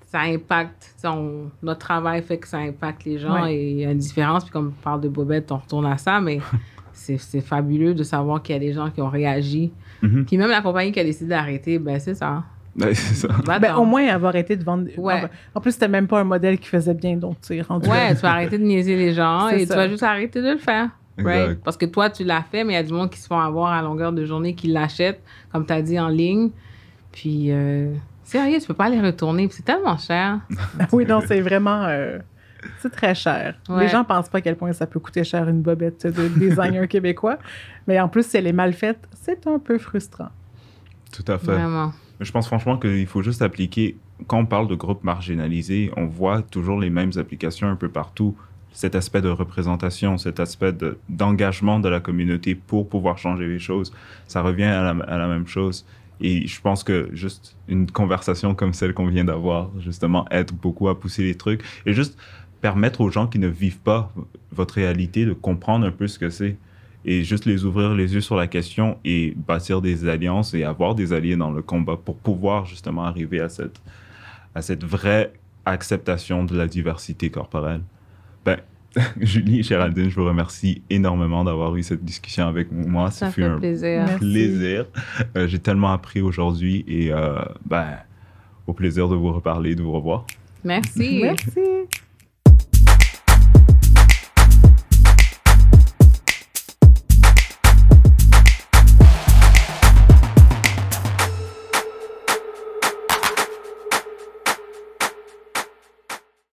[0.07, 0.95] ça impacte,
[1.61, 4.45] notre travail fait que ça impacte les gens et il y a une différence.
[4.45, 6.39] Puis comme on parle de Bobette, on retourne à ça, mais
[6.93, 9.73] c'est fabuleux de savoir qu'il y a des gens qui ont réagi
[10.05, 10.25] Mhm.
[10.27, 12.45] Puis même la compagnie qui a décidé d'arrêter, ben c'est ça.
[12.77, 13.29] Ben, c'est ça.
[13.61, 14.89] Ben, au moins, avoir arrêté de vendre.
[14.99, 15.23] Ouais.
[15.55, 17.89] En plus, c'était même pas un modèle qui faisait bien, donc tu es rendu.
[17.89, 20.59] Ouais, tu vas arrêter de niaiser les gens et tu vas juste arrêter de le
[20.59, 20.91] faire.
[21.17, 21.61] Right?
[21.63, 23.39] Parce que toi, tu l'as fait, mais il y a du monde qui se font
[23.39, 26.51] avoir à longueur de journée, qui l'achètent, comme tu as dit, en ligne.
[27.13, 27.95] Puis, euh,
[28.25, 29.49] sérieux, tu peux pas les retourner.
[29.53, 30.41] C'est tellement cher.
[30.93, 31.85] oui, non, c'est vraiment.
[31.85, 32.19] Euh,
[32.81, 33.55] c'est très cher.
[33.69, 36.89] Les gens pensent pas à quel point ça peut coûter cher une bobette de designer
[36.89, 37.39] québécois.
[37.87, 40.31] Mais en plus, si elle est mal faite, c'est un peu frustrant.
[41.13, 41.59] Tout à fait.
[42.21, 43.97] Je pense franchement qu'il faut juste appliquer,
[44.27, 48.37] quand on parle de groupes marginalisés, on voit toujours les mêmes applications un peu partout.
[48.73, 50.73] Cet aspect de représentation, cet aspect
[51.09, 53.93] d'engagement de, la communauté pour pouvoir changer les choses,
[54.27, 55.85] ça revient à la, à la même chose.
[56.21, 60.89] Et je pense que juste une conversation comme celle qu'on vient d'avoir, justement, aide beaucoup
[60.89, 61.63] à pousser les trucs.
[61.87, 62.17] Et juste
[62.65, 64.11] permettre aux gens qui ne vivent pas
[64.51, 66.57] votre réalité de comprendre un peu ce que c'est
[67.05, 70.95] et juste les ouvrir les yeux sur la question et bâtir des alliances et avoir
[70.95, 73.83] des alliés dans le combat pour pouvoir justement arriver à cette,
[74.55, 75.35] à cette vraie
[75.67, 77.83] acceptation de la diversité corporelle.
[78.47, 78.57] Ben,
[79.21, 83.11] Julie et Géraldine, je vous remercie énormément d'avoir eu cette discussion avec moi.
[83.11, 84.07] Ça, fait, un plaisir.
[84.17, 84.87] plaisir.
[85.37, 87.99] Euh, j'ai tellement appris aujourd'hui et euh, ben,
[88.67, 90.25] au plaisir de vous reparler, de vous revoir.
[90.65, 91.21] Merci.
[91.21, 91.61] Merci.